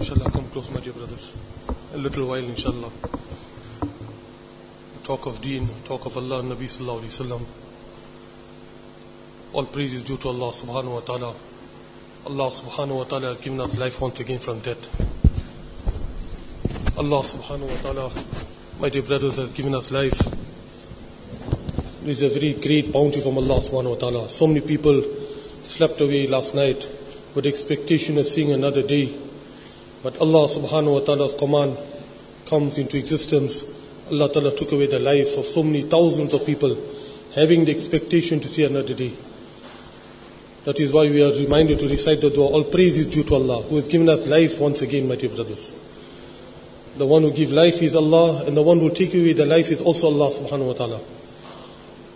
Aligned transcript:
Inshallah, 0.00 0.30
come 0.30 0.48
close, 0.48 0.70
my 0.70 0.80
dear 0.80 0.94
brothers. 0.94 1.36
A 1.92 1.98
little 1.98 2.26
while, 2.26 2.42
inshallah. 2.42 2.90
Talk 5.04 5.26
of 5.26 5.42
deen, 5.42 5.68
talk 5.84 6.06
of 6.06 6.16
Allah, 6.16 6.42
Nabi 6.42 6.64
sallallahu 6.64 7.02
alayhi 7.02 7.20
wasallam. 7.20 7.46
All 9.52 9.66
praise 9.66 9.92
is 9.92 10.02
due 10.02 10.16
to 10.16 10.28
Allah 10.28 10.52
subhanahu 10.52 10.94
wa 10.94 11.00
ta'ala. 11.00 11.34
Allah 12.26 12.50
subhanahu 12.50 12.96
wa 12.96 13.04
ta'ala 13.04 13.34
has 13.34 13.42
given 13.42 13.60
us 13.60 13.76
life 13.76 14.00
once 14.00 14.20
again 14.20 14.38
from 14.38 14.60
death. 14.60 14.88
Allah 16.98 17.22
subhanahu 17.22 17.68
wa 17.68 17.82
ta'ala, 17.82 18.12
my 18.80 18.88
dear 18.88 19.02
brothers, 19.02 19.36
has 19.36 19.52
given 19.52 19.74
us 19.74 19.90
life. 19.90 20.16
This 22.04 22.22
is 22.22 22.34
a 22.34 22.40
very 22.40 22.54
great 22.54 22.90
bounty 22.90 23.20
from 23.20 23.36
Allah 23.36 23.60
subhanahu 23.60 23.90
wa 23.90 23.96
ta'ala. 23.96 24.30
So 24.30 24.46
many 24.46 24.62
people 24.62 25.02
slept 25.62 26.00
away 26.00 26.26
last 26.26 26.54
night 26.54 26.88
with 27.34 27.44
expectation 27.44 28.16
of 28.16 28.26
seeing 28.26 28.50
another 28.50 28.82
day. 28.82 29.12
But 30.02 30.20
Allah 30.20 30.48
subhanahu 30.48 30.92
wa 30.94 31.00
ta'ala's 31.00 31.34
command 31.34 31.76
comes 32.46 32.78
into 32.78 32.96
existence. 32.96 33.64
Allah 34.10 34.32
ta'ala 34.32 34.56
took 34.56 34.72
away 34.72 34.86
the 34.86 34.98
lives 34.98 35.36
of 35.36 35.44
so 35.44 35.62
many 35.62 35.82
thousands 35.82 36.32
of 36.32 36.44
people 36.46 36.76
having 37.34 37.64
the 37.64 37.76
expectation 37.76 38.40
to 38.40 38.48
see 38.48 38.64
another 38.64 38.94
day. 38.94 39.12
That 40.64 40.80
is 40.80 40.92
why 40.92 41.08
we 41.08 41.22
are 41.22 41.32
reminded 41.32 41.78
to 41.78 41.88
recite 41.88 42.20
the 42.20 42.30
dua. 42.30 42.46
All 42.46 42.64
praise 42.64 42.96
is 42.98 43.06
due 43.08 43.24
to 43.24 43.34
Allah 43.34 43.62
who 43.62 43.76
has 43.76 43.88
given 43.88 44.08
us 44.08 44.26
life 44.26 44.58
once 44.60 44.82
again, 44.82 45.06
my 45.06 45.16
dear 45.16 45.30
brothers. 45.30 45.72
The 46.96 47.06
one 47.06 47.22
who 47.22 47.32
gives 47.32 47.52
life 47.52 47.80
is 47.82 47.94
Allah 47.94 48.44
and 48.46 48.56
the 48.56 48.62
one 48.62 48.78
who 48.78 48.84
will 48.84 48.94
take 48.94 49.14
away 49.14 49.32
the 49.32 49.46
life 49.46 49.68
is 49.68 49.80
also 49.80 50.08
Allah 50.08 50.32
subhanahu 50.32 50.66
wa 50.66 50.72
ta'ala. 50.72 51.00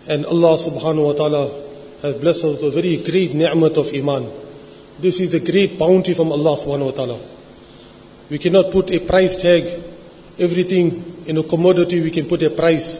And 0.09 0.25
Allah 0.25 0.57
subhanahu 0.57 1.05
wa 1.05 1.13
ta'ala 1.13 1.65
has 2.01 2.15
blessed 2.17 2.43
us 2.43 2.61
with 2.61 2.75
a 2.75 2.81
very 2.81 2.97
great 2.97 3.33
ni'mat 3.33 3.77
of 3.77 3.93
iman. 3.93 4.29
This 4.99 5.19
is 5.19 5.33
a 5.33 5.39
great 5.39 5.79
bounty 5.79 6.13
from 6.13 6.31
Allah 6.31 6.57
subhanahu 6.57 6.85
wa 6.85 6.91
ta'ala. 6.91 7.34
We 8.29 8.39
cannot 8.39 8.71
put 8.71 8.91
a 8.91 8.99
price 8.99 9.35
tag. 9.35 9.83
Everything 10.39 11.23
in 11.27 11.37
a 11.37 11.43
commodity 11.43 12.01
we 12.01 12.11
can 12.11 12.25
put 12.25 12.41
a 12.43 12.49
price. 12.49 12.99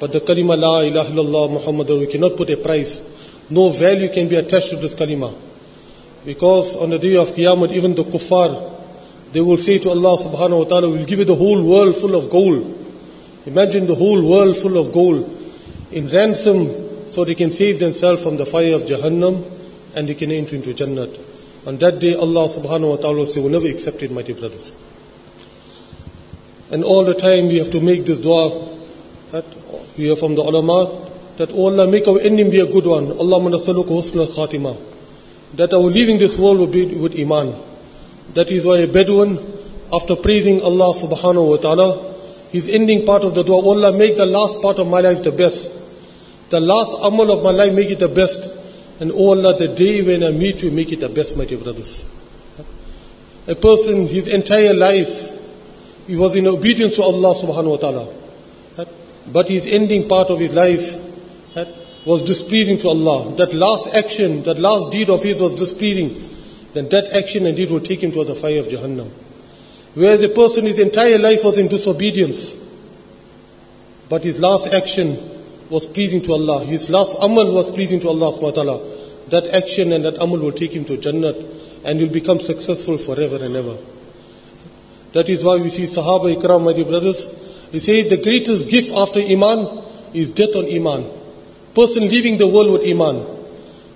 But 0.00 0.12
the 0.12 0.20
kalima 0.20 0.58
la 0.58 0.80
ilaha 0.80 1.10
illallah 1.10 1.52
Muhammad 1.52 1.88
we 1.88 2.06
cannot 2.06 2.36
put 2.36 2.50
a 2.50 2.56
price. 2.56 3.02
No 3.50 3.70
value 3.70 4.08
can 4.08 4.28
be 4.28 4.36
attached 4.36 4.70
to 4.70 4.76
this 4.76 4.94
kalima. 4.94 5.34
Because 6.24 6.76
on 6.76 6.90
the 6.90 6.98
day 6.98 7.16
of 7.16 7.28
Qiyamah 7.28 7.72
even 7.72 7.94
the 7.94 8.04
kuffar 8.04 8.76
they 9.32 9.40
will 9.42 9.58
say 9.58 9.78
to 9.78 9.90
Allah 9.90 10.16
subhanahu 10.16 10.58
wa 10.58 10.64
ta'ala, 10.64 10.88
we'll 10.88 11.04
give 11.04 11.18
you 11.18 11.24
the 11.26 11.34
whole 11.34 11.62
world 11.62 11.94
full 11.96 12.14
of 12.14 12.30
gold. 12.30 12.64
Imagine 13.44 13.86
the 13.86 13.94
whole 13.94 14.26
world 14.26 14.56
full 14.56 14.78
of 14.78 14.92
gold 14.92 15.28
in 15.92 16.08
ransom 16.08 17.12
so 17.12 17.24
they 17.24 17.34
can 17.34 17.50
save 17.50 17.78
themselves 17.78 18.22
from 18.22 18.36
the 18.38 18.46
fire 18.46 18.74
of 18.74 18.82
Jahannam 18.82 19.44
and 19.94 20.08
they 20.08 20.14
can 20.14 20.30
enter 20.30 20.56
into 20.56 20.72
Jannat. 20.72 21.27
On 21.68 21.76
that 21.76 22.00
day, 22.00 22.14
Allah 22.14 22.48
subhanahu 22.48 22.88
wa 22.88 22.96
ta'ala 22.96 23.18
will 23.18 23.60
say, 23.60 23.70
accept 23.70 24.02
it, 24.02 24.10
my 24.10 24.22
dear 24.22 24.36
brothers. 24.36 24.72
And 26.70 26.82
all 26.82 27.04
the 27.04 27.12
time 27.12 27.48
we 27.48 27.58
have 27.58 27.70
to 27.72 27.80
make 27.82 28.06
this 28.06 28.18
dua 28.20 28.48
that 29.32 29.44
we 29.98 30.04
hear 30.04 30.16
from 30.16 30.34
the 30.34 30.40
ulama 30.40 30.88
that, 31.36 31.50
oh 31.52 31.66
Allah, 31.66 31.86
make 31.86 32.08
our 32.08 32.20
ending 32.20 32.50
be 32.50 32.60
a 32.60 32.64
good 32.64 32.86
one. 32.86 33.12
Allah 33.12 33.38
manasaluka 33.38 33.84
husna 33.84 34.24
khatima. 34.26 34.80
That 35.56 35.74
our 35.74 35.80
leaving 35.80 36.18
this 36.18 36.38
world 36.38 36.58
will 36.58 36.72
be 36.72 36.86
with 36.86 37.20
iman. 37.20 37.54
That 38.32 38.48
is 38.48 38.64
why 38.64 38.78
a 38.78 38.86
Bedouin, 38.86 39.36
after 39.92 40.16
praising 40.16 40.62
Allah 40.62 40.94
subhanahu 40.94 41.50
wa 41.50 41.56
ta'ala, 41.58 42.14
his 42.48 42.66
ending 42.66 43.04
part 43.04 43.24
of 43.24 43.34
the 43.34 43.42
dua, 43.42 43.60
oh 43.62 43.76
Allah, 43.76 43.92
make 43.92 44.16
the 44.16 44.24
last 44.24 44.62
part 44.62 44.78
of 44.78 44.88
my 44.88 45.00
life 45.00 45.22
the 45.22 45.32
best. 45.32 45.70
The 46.48 46.60
last 46.60 46.96
amal 47.02 47.30
of 47.30 47.44
my 47.44 47.50
life, 47.50 47.74
make 47.74 47.90
it 47.90 47.98
the 47.98 48.08
best. 48.08 48.57
And 49.00 49.12
oh 49.12 49.30
Allah, 49.30 49.56
the 49.56 49.68
day 49.68 50.02
when 50.02 50.24
I 50.24 50.30
meet 50.30 50.62
you, 50.62 50.70
make 50.70 50.90
it 50.92 51.00
the 51.00 51.08
best, 51.08 51.36
my 51.36 51.44
dear 51.44 51.58
brothers. 51.58 52.04
A 53.46 53.54
person, 53.54 54.08
his 54.08 54.28
entire 54.28 54.74
life, 54.74 55.32
he 56.06 56.16
was 56.16 56.34
in 56.34 56.46
obedience 56.46 56.96
to 56.96 57.02
Allah 57.02 57.34
subhanahu 57.34 57.70
wa 57.70 57.76
ta'ala. 57.76 58.14
But 59.32 59.48
his 59.48 59.66
ending 59.66 60.08
part 60.08 60.30
of 60.30 60.40
his 60.40 60.54
life 60.54 60.96
was 62.04 62.24
displeasing 62.24 62.78
to 62.78 62.88
Allah. 62.88 63.36
That 63.36 63.54
last 63.54 63.94
action, 63.94 64.42
that 64.44 64.58
last 64.58 64.92
deed 64.92 65.10
of 65.10 65.22
his 65.22 65.38
was 65.38 65.54
displeasing. 65.54 66.28
Then 66.72 66.88
that 66.88 67.12
action 67.12 67.46
and 67.46 67.56
deed 67.56 67.70
will 67.70 67.80
take 67.80 68.02
him 68.02 68.12
to 68.12 68.24
the 68.24 68.34
fire 68.34 68.60
of 68.60 68.66
Jahannam. 68.66 69.10
Whereas 69.94 70.22
a 70.22 70.28
person, 70.28 70.64
his 70.64 70.78
entire 70.78 71.18
life 71.18 71.44
was 71.44 71.58
in 71.58 71.68
disobedience. 71.68 72.54
But 74.08 74.24
his 74.24 74.38
last 74.38 74.72
action 74.72 75.18
was 75.70 75.86
pleasing 75.86 76.22
to 76.22 76.32
Allah. 76.32 76.64
His 76.64 76.88
last 76.88 77.16
amal 77.20 77.52
was 77.54 77.70
pleasing 77.70 78.00
to 78.00 78.08
Allah 78.08 78.32
subhanahu 78.32 78.42
wa 78.42 78.62
ta'ala. 78.62 79.28
That 79.28 79.54
action 79.54 79.92
and 79.92 80.04
that 80.04 80.22
amal 80.22 80.38
will 80.38 80.52
take 80.52 80.72
him 80.72 80.84
to 80.86 80.96
Jannat 80.96 81.36
and 81.84 81.98
he 81.98 82.06
will 82.06 82.12
become 82.12 82.40
successful 82.40 82.98
forever 82.98 83.42
and 83.44 83.54
ever. 83.54 83.76
That 85.12 85.28
is 85.28 85.42
why 85.42 85.56
we 85.56 85.68
see 85.70 85.84
Sahaba 85.84 86.34
Ikram, 86.34 86.64
my 86.64 86.72
dear 86.72 86.84
brothers. 86.84 87.24
They 87.70 87.78
say 87.78 88.08
the 88.08 88.22
greatest 88.22 88.68
gift 88.70 88.90
after 88.92 89.20
Iman 89.20 89.84
is 90.14 90.30
death 90.30 90.56
on 90.56 90.66
Iman. 90.66 91.04
Person 91.74 92.08
leaving 92.08 92.38
the 92.38 92.46
world 92.48 92.72
with 92.72 92.88
Iman. 92.88 93.24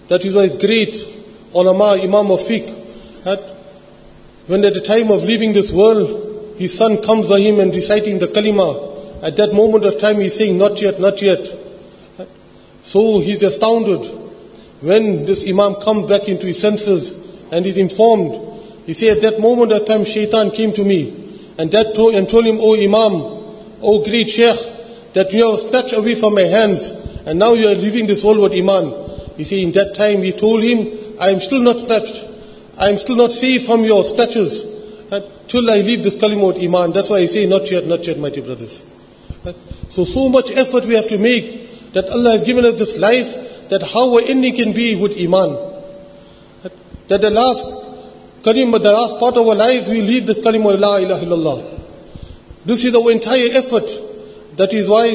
That 0.09 0.25
is 0.25 0.35
why 0.35 0.45
it's 0.45 0.59
great. 0.59 0.95
Ulama, 1.55 2.01
Imam 2.03 2.31
of 2.31 2.41
Fiqh, 2.41 3.25
that 3.25 3.39
when 4.47 4.65
at 4.65 4.75
the 4.75 4.81
time 4.81 5.11
of 5.11 5.25
leaving 5.25 5.53
this 5.53 5.71
world, 5.71 6.55
his 6.59 6.77
son 6.77 7.03
comes 7.03 7.29
to 7.29 7.37
him 7.37 7.61
and 7.61 7.75
reciting 7.75 8.19
the 8.19 8.27
kalima, 8.27 9.23
at 9.23 9.37
that 9.37 9.53
moment 9.53 9.85
of 9.85 10.01
time 10.01 10.17
he's 10.17 10.37
saying, 10.37 10.59
not 10.59 10.81
yet, 10.81 10.99
not 10.99 11.21
yet. 11.23 11.39
So 12.83 13.21
he's 13.21 13.43
astounded. 13.43 14.01
When 14.81 15.25
this 15.25 15.47
Imam 15.49 15.77
comes 15.77 16.09
back 16.09 16.29
into 16.29 16.47
his 16.47 16.61
senses 16.61 17.13
and 17.53 17.65
is 17.65 17.77
informed, 17.77 18.51
he 18.87 18.95
said, 18.95 19.19
at 19.19 19.23
that 19.23 19.41
moment 19.41 19.71
of 19.73 19.87
time, 19.87 20.05
shaitan 20.05 20.51
came 20.51 20.73
to 20.73 20.85
me 20.85 21.23
and 21.59 21.71
that 21.71 21.95
told, 21.95 22.15
and 22.15 22.29
told 22.29 22.45
him, 22.45 22.59
Oh 22.59 22.75
Imam, 22.75 23.13
oh 23.81 24.03
great 24.05 24.29
Sheikh, 24.29 24.59
that 25.15 25.33
you 25.33 25.49
have 25.49 25.61
snatched 25.61 25.93
away 25.93 26.17
from 26.17 26.35
my 26.35 26.43
hands 26.43 26.89
and 27.27 27.39
now 27.39 27.53
you 27.53 27.69
are 27.69 27.75
leaving 27.75 28.07
this 28.07 28.25
world 28.25 28.39
with 28.39 28.53
Iman. 28.53 28.93
He 29.37 29.45
said, 29.45 29.59
in 29.59 29.73
that 29.73 29.95
time 29.95 30.23
he 30.23 30.33
told 30.33 30.63
him, 30.63 31.17
I 31.21 31.29
am 31.29 31.39
still 31.39 31.61
not 31.61 31.77
snatched. 31.87 32.29
I 32.79 32.89
am 32.89 32.97
still 32.97 33.17
not 33.17 33.31
saved 33.31 33.67
from 33.67 33.85
your 33.85 34.03
snatches 34.03 34.73
till 35.47 35.71
I 35.71 35.77
leave 35.77 36.03
this 36.03 36.17
kalima 36.17 36.49
with 36.49 36.63
Iman. 36.63 36.93
That's 36.93 37.11
why 37.11 37.19
I 37.19 37.27
say, 37.27 37.47
not 37.47 37.71
yet, 37.71 37.87
not 37.87 38.05
yet, 38.07 38.17
dear 38.17 38.43
brothers. 38.43 38.91
So, 39.91 40.05
so 40.05 40.29
much 40.29 40.51
effort 40.51 40.87
we 40.87 40.95
have 40.95 41.09
to 41.09 41.19
make 41.19 41.62
that 41.93 42.09
Allah 42.09 42.33
has 42.33 42.45
given 42.45 42.65
us 42.65 42.79
this 42.79 42.97
life, 42.99 43.69
that 43.69 43.83
how 43.83 44.15
our 44.15 44.23
ending 44.23 44.57
can 44.57 44.73
be 44.73 44.97
with 44.97 45.17
Iman. 45.19 45.51
That 47.09 47.21
the 47.21 47.31
last 47.31 47.65
kalima, 48.43 48.83
the 48.83 48.93
last 48.93 49.19
part 49.19 49.37
of 49.37 49.47
our 49.47 49.55
life, 49.55 49.87
we 49.87 50.01
leave 50.03 50.27
this 50.27 50.41
kalima, 50.41 50.79
La 50.79 50.97
ilaha 50.97 51.25
illallah. 51.25 51.81
This 52.65 52.85
is 52.85 52.95
our 52.95 53.11
entire 53.11 53.49
effort. 53.53 53.89
That 54.57 54.73
is 54.73 54.89
why 54.89 55.15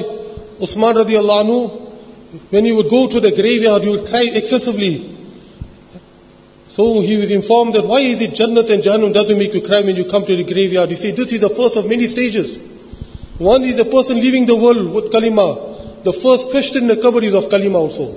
Usman 0.61 0.95
radiallahu 0.95 1.45
anhu, 1.45 2.51
when 2.51 2.65
he 2.65 2.71
would 2.71 2.89
go 2.89 3.07
to 3.07 3.19
the 3.19 3.31
graveyard, 3.31 3.83
he 3.83 3.89
would 3.89 4.07
cry 4.07 4.29
excessively. 4.33 5.15
So 6.67 7.01
he 7.01 7.17
was 7.17 7.31
informed 7.31 7.73
that 7.73 7.85
why 7.85 8.01
is 8.01 8.21
it 8.21 8.31
Jannat 8.31 8.69
and 8.69 8.83
Jahannam 8.83 9.13
doesn't 9.13 9.38
make 9.38 9.53
you 9.53 9.61
cry 9.61 9.81
when 9.81 9.95
you 9.95 10.05
come 10.05 10.25
to 10.25 10.35
the 10.35 10.44
graveyard? 10.44 10.89
He 10.89 10.95
said 10.95 11.15
this 11.15 11.31
is 11.31 11.41
the 11.41 11.49
first 11.49 11.75
of 11.75 11.88
many 11.88 12.05
stages. 12.05 12.57
One 13.39 13.63
is 13.63 13.77
the 13.77 13.85
person 13.85 14.17
leaving 14.17 14.45
the 14.45 14.55
world 14.55 14.94
with 14.94 15.11
kalima. 15.11 15.76
The 16.03 16.13
first 16.13 16.50
question 16.52 16.84
in 16.84 16.88
the 16.88 16.96
qabr 16.96 17.24
is 17.24 17.34
of 17.34 17.46
kalima 17.46 17.75
also. 17.75 18.16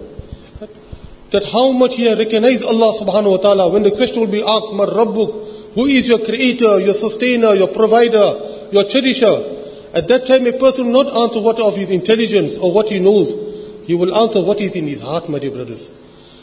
That 1.31 1.45
how 1.53 1.73
much 1.73 1.95
he 1.95 2.13
recognized 2.13 2.65
Allah 2.65 2.93
subhanahu 2.99 3.31
wa 3.31 3.37
ta'ala. 3.37 3.69
When 3.73 3.83
the 3.83 3.93
question 3.93 4.21
will 4.21 4.31
be 4.31 4.43
asked, 4.43 4.73
Man 4.75 4.89
Rabbuk, 4.89 5.75
who 5.75 5.87
is 5.87 6.09
your 6.09 6.19
creator, 6.19 6.81
your 6.81 6.95
sustainer, 6.95 7.55
your 7.55 7.69
provider, 7.69 8.35
your 8.73 8.85
cherisher? 8.85 9.59
At 9.95 10.09
that 10.09 10.27
time 10.27 10.47
a 10.47 10.53
person 10.53 10.93
will 10.93 11.05
not 11.05 11.15
answer 11.17 11.41
what 11.41 11.61
of 11.61 11.77
his 11.77 11.91
intelligence 11.91 12.57
or 12.59 12.73
what 12.73 12.89
he 12.89 12.99
knows. 12.99 13.87
He 13.87 13.95
will 13.95 14.15
answer 14.15 14.41
what 14.43 14.61
is 14.61 14.75
in 14.77 14.87
his 14.87 15.01
heart, 15.03 15.29
my 15.29 15.39
dear 15.39 15.51
brothers. 15.51 15.91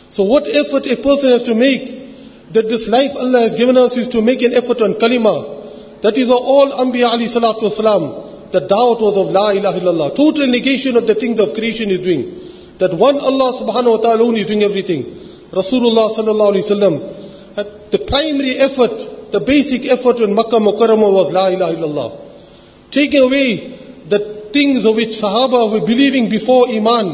So 0.10 0.24
what 0.24 0.48
effort 0.48 0.86
a 0.88 0.96
person 0.98 1.30
has 1.30 1.44
to 1.44 1.56
make 1.56 2.54
that 2.54 2.70
this 2.70 2.88
life 2.88 3.12
Allah 3.16 3.40
has 3.40 3.56
given 3.56 3.78
us 3.78 3.96
is 3.98 4.08
to 4.10 4.22
make 4.22 4.42
an 4.42 4.54
effort 4.54 4.82
on 4.82 4.94
kalima. 4.94 6.02
That 6.02 6.18
is 6.18 6.30
all 6.30 6.72
Anbiya 6.72 7.12
alayhi 7.12 7.28
salatu 7.28 7.70
wasalam, 7.70 8.27
the 8.52 8.62
da'wat 8.62 9.02
was 9.02 9.18
of 9.28 9.34
la 9.34 9.50
ilaha 9.52 9.80
illallah. 9.80 10.16
Total 10.16 10.48
negation 10.48 10.96
of 10.96 11.08
the 11.08 11.16
things 11.16 11.40
of 11.40 11.54
creation 11.54 11.90
is 11.90 12.00
doing. 12.00 12.24
That 12.78 12.94
one 12.94 13.18
Allah 13.20 13.54
subhanahu 13.54 13.98
wa 13.98 13.98
ta'ala 13.98 14.34
is 14.34 14.46
doing 14.46 14.64
everything. 14.64 15.04
Rasulullah 15.52 16.12
sallallahu 16.12 16.54
alayhi 16.54 16.66
wasallam, 16.70 17.92
the 17.92 18.00
primary 18.00 18.56
effort, 18.56 19.32
the 19.32 19.40
basic 19.40 19.86
effort 19.86 20.20
in 20.20 20.36
Makkah 20.36 20.60
Mukarramah 20.60 21.12
was 21.12 21.32
la 21.34 21.48
ilaha 21.48 21.74
illallah. 21.74 22.20
Taking 22.92 23.24
away 23.24 23.56
the 24.08 24.20
things 24.54 24.86
of 24.86 24.96
which 24.96 25.10
Sahaba 25.10 25.72
were 25.72 25.86
believing 25.86 26.30
before 26.30 26.70
Iman, 26.70 27.08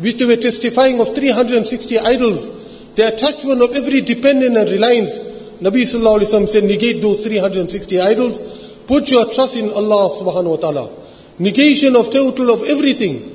which 0.00 0.18
they 0.18 0.24
were 0.24 0.36
testifying 0.36 1.00
of 1.00 1.14
360 1.14 1.98
idols, 1.98 2.94
the 2.94 3.08
attachment 3.08 3.62
of 3.62 3.72
every 3.72 4.00
dependent 4.00 4.56
and 4.56 4.68
reliance. 4.70 5.18
Nabi 5.60 5.82
sallallahu 5.82 6.20
alayhi 6.20 6.40
wa 6.40 6.46
said, 6.46 6.64
negate 6.64 7.00
those 7.02 7.20
360 7.20 8.00
idols, 8.00 8.61
put 8.86 9.10
your 9.10 9.26
trust 9.32 9.56
in 9.56 9.70
Allah 9.70 10.10
subhanahu 10.18 10.50
wa 10.50 10.56
ta'ala. 10.56 10.90
Negation 11.38 11.96
of 11.96 12.10
total 12.10 12.50
of 12.50 12.62
everything. 12.64 13.28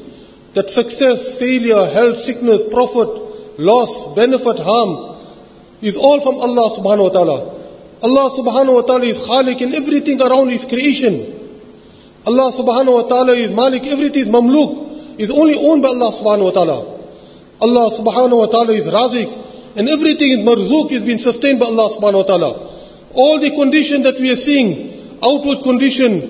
That 0.53 0.69
success, 0.69 1.37
failure, 1.37 1.85
health, 1.85 2.17
sickness, 2.17 2.67
profit, 2.69 3.59
loss, 3.59 4.15
benefit, 4.15 4.59
harm, 4.59 5.17
is 5.81 5.95
all 5.95 6.21
from 6.21 6.35
Allah 6.35 6.69
subhanahu 6.75 7.03
wa 7.03 7.13
ta'ala. 7.13 7.39
Allah 8.03 8.29
subhanahu 8.29 8.75
wa 8.75 8.81
ta'ala 8.81 9.05
is 9.05 9.17
Khalik 9.19 9.61
in 9.61 9.73
everything 9.73 10.21
around 10.21 10.49
His 10.49 10.65
creation. 10.65 11.13
Allah 12.25 12.51
subhanahu 12.51 13.03
wa 13.03 13.07
ta'ala 13.07 13.33
is 13.33 13.51
Malik, 13.51 13.83
everything 13.83 14.23
is 14.23 14.29
Mamluk, 14.29 15.19
is 15.19 15.31
only 15.31 15.55
owned 15.55 15.81
by 15.81 15.89
Allah 15.89 16.11
subhanahu 16.11 16.43
wa 16.43 16.51
ta'ala. 16.51 16.79
Allah 17.61 17.89
subhanahu 17.89 18.37
wa 18.37 18.45
ta'ala 18.47 18.73
is 18.73 18.85
Razik, 18.85 19.29
and 19.77 19.89
everything 19.89 20.31
is 20.31 20.39
Marzook, 20.39 20.91
is 20.91 21.03
being 21.03 21.19
sustained 21.19 21.59
by 21.59 21.65
Allah 21.67 21.89
subhanahu 21.89 22.21
wa 22.21 22.29
ta'ala. 22.29 22.51
All 23.13 23.39
the 23.39 23.49
conditions 23.51 24.03
that 24.03 24.19
we 24.19 24.31
are 24.31 24.35
seeing, 24.35 24.96
outward 25.23 25.63
condition 25.63 26.21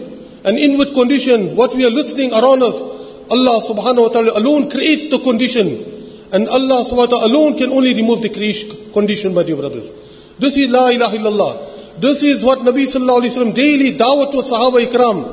and 0.45 0.57
inward 0.57 0.93
condition, 0.93 1.55
what 1.55 1.75
we 1.75 1.85
are 1.85 1.91
listening 1.91 2.31
around 2.33 2.63
us, 2.63 2.79
Allah 3.29 3.59
subhanahu 3.59 4.07
wa 4.07 4.09
ta'ala 4.09 4.39
alone 4.39 4.69
creates 4.71 5.09
the 5.09 5.19
condition. 5.19 5.67
And 6.31 6.47
Allah 6.47 6.83
subhanahu 6.87 7.11
wa 7.11 7.19
ta'ala 7.19 7.27
alone 7.27 7.57
can 7.57 7.71
only 7.71 7.93
remove 7.93 8.21
the 8.21 8.29
creation 8.29 8.71
condition, 8.93 9.33
my 9.33 9.43
dear 9.43 9.55
brothers. 9.55 9.91
This 10.39 10.55
is 10.57 10.71
La 10.71 10.89
ilaha 10.89 11.17
illallah. 11.17 11.99
This 11.99 12.23
is 12.23 12.43
what 12.43 12.59
Nabi 12.59 12.85
sallallahu 12.85 13.25
alayhi 13.25 13.33
wa 13.35 13.43
sallam 13.43 13.55
daily 13.55 13.97
dawah 13.97 14.31
to 14.31 14.37
Sahaba 14.45 14.79
ikram. 14.79 15.25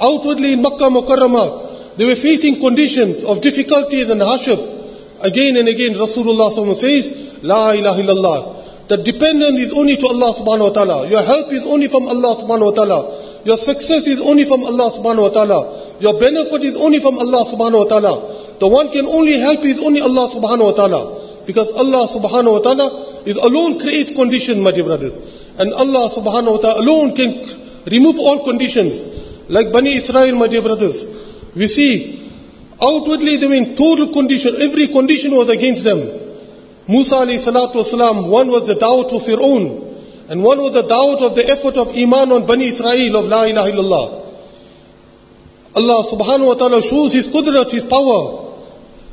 Outwardly 0.00 0.52
in 0.54 0.62
Makkah 0.62 0.90
Mukarramah, 0.90 1.96
they 1.96 2.04
were 2.04 2.14
facing 2.16 2.60
conditions 2.60 3.24
of 3.24 3.40
difficulties 3.40 4.08
and 4.10 4.20
hardship. 4.20 4.58
Again 5.22 5.56
and 5.56 5.68
again, 5.68 5.94
Rasulullah 5.94 6.50
says, 6.76 7.42
La 7.42 7.72
ilaha 7.72 8.02
illallah. 8.02 8.57
The 8.88 8.96
dependence 8.96 9.60
is 9.60 9.72
only 9.76 9.96
to 9.96 10.06
Allah 10.08 10.32
subhanahu 10.32 10.72
wa 10.72 10.74
ta'ala. 10.74 11.08
Your 11.08 11.20
help 11.22 11.52
is 11.52 11.60
only 11.68 11.88
from 11.88 12.08
Allah 12.08 12.32
subhanahu 12.40 12.72
wa 12.72 12.76
ta'ala. 12.76 13.00
Your 13.44 13.56
success 13.60 14.08
is 14.08 14.20
only 14.20 14.44
from 14.48 14.64
Allah 14.64 14.88
subhanahu 14.88 15.28
wa 15.28 15.32
ta'ala. 15.32 15.60
Your 16.00 16.16
benefit 16.18 16.64
is 16.64 16.76
only 16.76 16.98
from 16.98 17.20
Allah 17.20 17.44
subhanahu 17.44 17.84
wa 17.84 17.88
ta'ala. 17.88 18.14
The 18.58 18.66
one 18.66 18.88
can 18.90 19.04
only 19.04 19.38
help 19.38 19.60
is 19.60 19.76
only 19.84 20.00
Allah 20.00 20.24
subhanahu 20.32 20.72
wa 20.72 20.76
ta'ala. 20.76 21.00
Because 21.44 21.68
Allah 21.76 22.08
subhanahu 22.08 22.52
wa 22.56 22.62
ta'ala 22.64 22.86
is 23.28 23.36
alone 23.36 23.78
creates 23.78 24.12
conditions, 24.16 24.56
my 24.64 24.72
dear 24.72 24.84
brothers. 24.84 25.12
And 25.60 25.68
Allah 25.76 26.08
subhanahu 26.08 26.56
wa 26.56 26.60
ta'ala 26.64 26.80
alone 26.80 27.12
can 27.12 27.28
remove 27.92 28.16
all 28.16 28.40
conditions. 28.44 29.04
Like 29.52 29.68
Bani 29.72 30.00
Israel, 30.00 30.36
my 30.36 30.48
dear 30.48 30.62
brothers. 30.62 31.04
We 31.54 31.68
see, 31.68 32.24
outwardly 32.80 33.36
they 33.36 33.48
were 33.48 33.54
in 33.54 33.76
total 33.76 34.12
condition. 34.12 34.56
Every 34.60 34.88
condition 34.88 35.36
was 35.36 35.48
against 35.48 35.84
them. 35.84 36.27
Musa 36.88 37.16
alayhi 37.16 37.38
salatu 37.38 37.84
wasalam, 37.84 38.28
one 38.28 38.48
was 38.48 38.66
the 38.66 38.74
doubt 38.74 39.12
of 39.12 39.22
Fir'aun. 39.22 39.84
And 40.30 40.42
one 40.42 40.58
was 40.58 40.74
the 40.74 40.82
doubt 40.82 41.22
of 41.22 41.34
the 41.36 41.48
effort 41.48 41.76
of 41.76 41.88
Iman 41.96 42.32
on 42.32 42.46
Bani 42.46 42.66
Israel 42.68 43.16
of 43.16 43.26
La 43.26 43.44
ilaha 43.44 43.70
illallah. 43.72 44.06
Allah 45.76 46.04
subhanahu 46.04 46.46
wa 46.48 46.54
ta'ala 46.54 46.82
shows 46.82 47.12
His 47.12 47.26
qudrat, 47.28 47.70
His 47.70 47.84
power. 47.84 48.52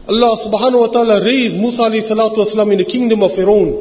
Allah 0.07 0.33
subhanahu 0.39 0.79
wa 0.79 0.87
ta'ala 0.87 1.23
raised 1.23 1.55
Musa 1.57 1.83
alayhi 1.83 2.03
salatu 2.03 2.43
wasalam 2.43 2.71
in 2.71 2.79
the 2.79 2.85
kingdom 2.85 3.23
of 3.23 3.31
Fir'aun. 3.31 3.75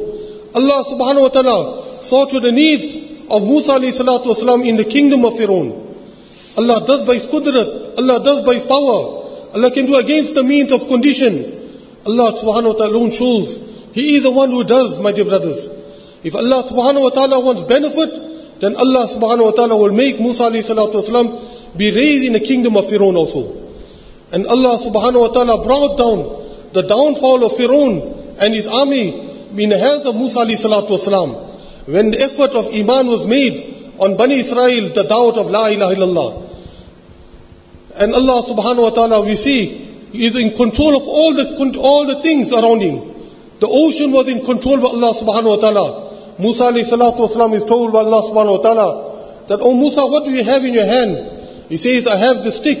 Allah 0.55 0.83
subhanahu 0.87 1.21
wa 1.21 1.29
ta'ala 1.29 1.81
saw 2.03 2.25
to 2.25 2.39
the 2.39 2.51
needs 2.51 2.95
of 3.29 3.43
Musa 3.43 3.79
alayhi 3.79 3.91
salatu 3.95 4.31
wasalam 4.31 4.65
in 4.65 4.77
the 4.77 4.85
kingdom 4.85 5.25
of 5.25 5.33
Fir'aun. 5.33 5.71
Allah 6.57 6.85
does 6.87 7.05
by 7.05 7.15
His 7.15 7.25
qudrat, 7.27 7.97
Allah 7.99 8.23
does 8.23 8.45
by 8.45 8.55
His 8.55 8.63
power. 8.63 9.23
Allah 9.55 9.71
can 9.71 9.85
do 9.87 9.95
against 9.95 10.35
the 10.35 10.43
means 10.43 10.71
of 10.71 10.87
condition. 10.87 11.35
Allah 12.07 12.31
subhanahu 12.31 12.75
wa 12.75 12.77
ta'ala 12.79 12.95
alone 12.95 13.11
shows. 13.11 13.64
He 13.95 14.17
is 14.17 14.23
the 14.23 14.31
one 14.31 14.51
who 14.51 14.65
does, 14.65 14.99
my 14.99 15.13
dear 15.13 15.23
brothers. 15.23 15.67
If 16.21 16.35
Allah 16.35 16.67
subhanahu 16.67 17.01
wa 17.01 17.09
ta'ala 17.15 17.39
wants 17.39 17.63
benefit, 17.63 18.59
then 18.59 18.75
Allah 18.75 19.07
subhanahu 19.07 19.45
wa 19.45 19.51
ta'ala 19.51 19.77
will 19.77 19.93
make 19.93 20.19
Musa 20.19 20.51
alayhi 20.51 20.67
salatu 20.67 20.99
wasalam 20.99 21.77
be 21.77 21.95
raised 21.95 22.25
in 22.25 22.33
the 22.33 22.41
kingdom 22.41 22.75
of 22.75 22.83
Fir'aun 22.91 23.15
also. 23.15 23.47
And 24.35 24.45
Allah 24.47 24.75
subhanahu 24.83 25.21
wa 25.21 25.31
ta'ala 25.31 25.63
brought 25.63 25.95
down 25.95 26.19
the 26.75 26.83
downfall 26.83 27.45
of 27.45 27.53
Fir'aun 27.53 28.35
and 28.43 28.53
his 28.53 28.67
army 28.67 29.15
in 29.55 29.69
the 29.69 29.79
hands 29.79 30.05
of 30.05 30.13
Musa 30.15 30.39
alayhi 30.43 30.59
salatu 30.59 30.99
wasalam. 30.99 31.87
When 31.87 32.11
the 32.11 32.19
effort 32.19 32.51
of 32.51 32.67
Iman 32.75 33.07
was 33.07 33.25
made 33.25 33.95
on 33.97 34.17
Bani 34.17 34.43
Israel, 34.43 34.91
the 34.91 35.03
doubt 35.07 35.37
of 35.39 35.49
La 35.49 35.67
ilaha 35.67 35.95
illallah. 35.95 36.29
And 38.01 38.13
Allah 38.13 38.43
subhanahu 38.43 38.81
wa 38.81 38.89
ta'ala, 38.89 39.23
we 39.23 39.37
see, 39.37 39.87
is 40.11 40.35
in 40.35 40.51
control 40.51 40.97
of 40.97 41.07
all 41.07 41.33
the, 41.33 41.79
all 41.79 42.05
the 42.05 42.19
things 42.21 42.51
around 42.51 42.81
Him. 42.81 43.14
The 43.65 43.71
ocean 43.71 44.11
was 44.11 44.29
in 44.29 44.45
control 44.45 44.77
by 44.77 44.93
Allah 44.93 45.09
subhanahu 45.17 45.57
wa 45.57 45.59
ta'ala. 45.59 45.85
Musa 46.37 46.69
alayhi 46.69 46.85
salatu 46.85 47.25
wasalam 47.25 47.55
is 47.57 47.63
told 47.65 47.91
by 47.91 48.05
Allah 48.05 48.21
subhanahu 48.29 48.57
wa 48.57 48.61
ta'ala 48.61 49.47
that, 49.49 49.57
Oh 49.59 49.73
Musa, 49.73 50.05
what 50.05 50.23
do 50.23 50.29
you 50.29 50.43
have 50.43 50.63
in 50.63 50.75
your 50.75 50.85
hand? 50.85 51.17
He 51.67 51.77
says, 51.77 52.05
I 52.05 52.15
have 52.15 52.43
the 52.43 52.51
stick, 52.51 52.77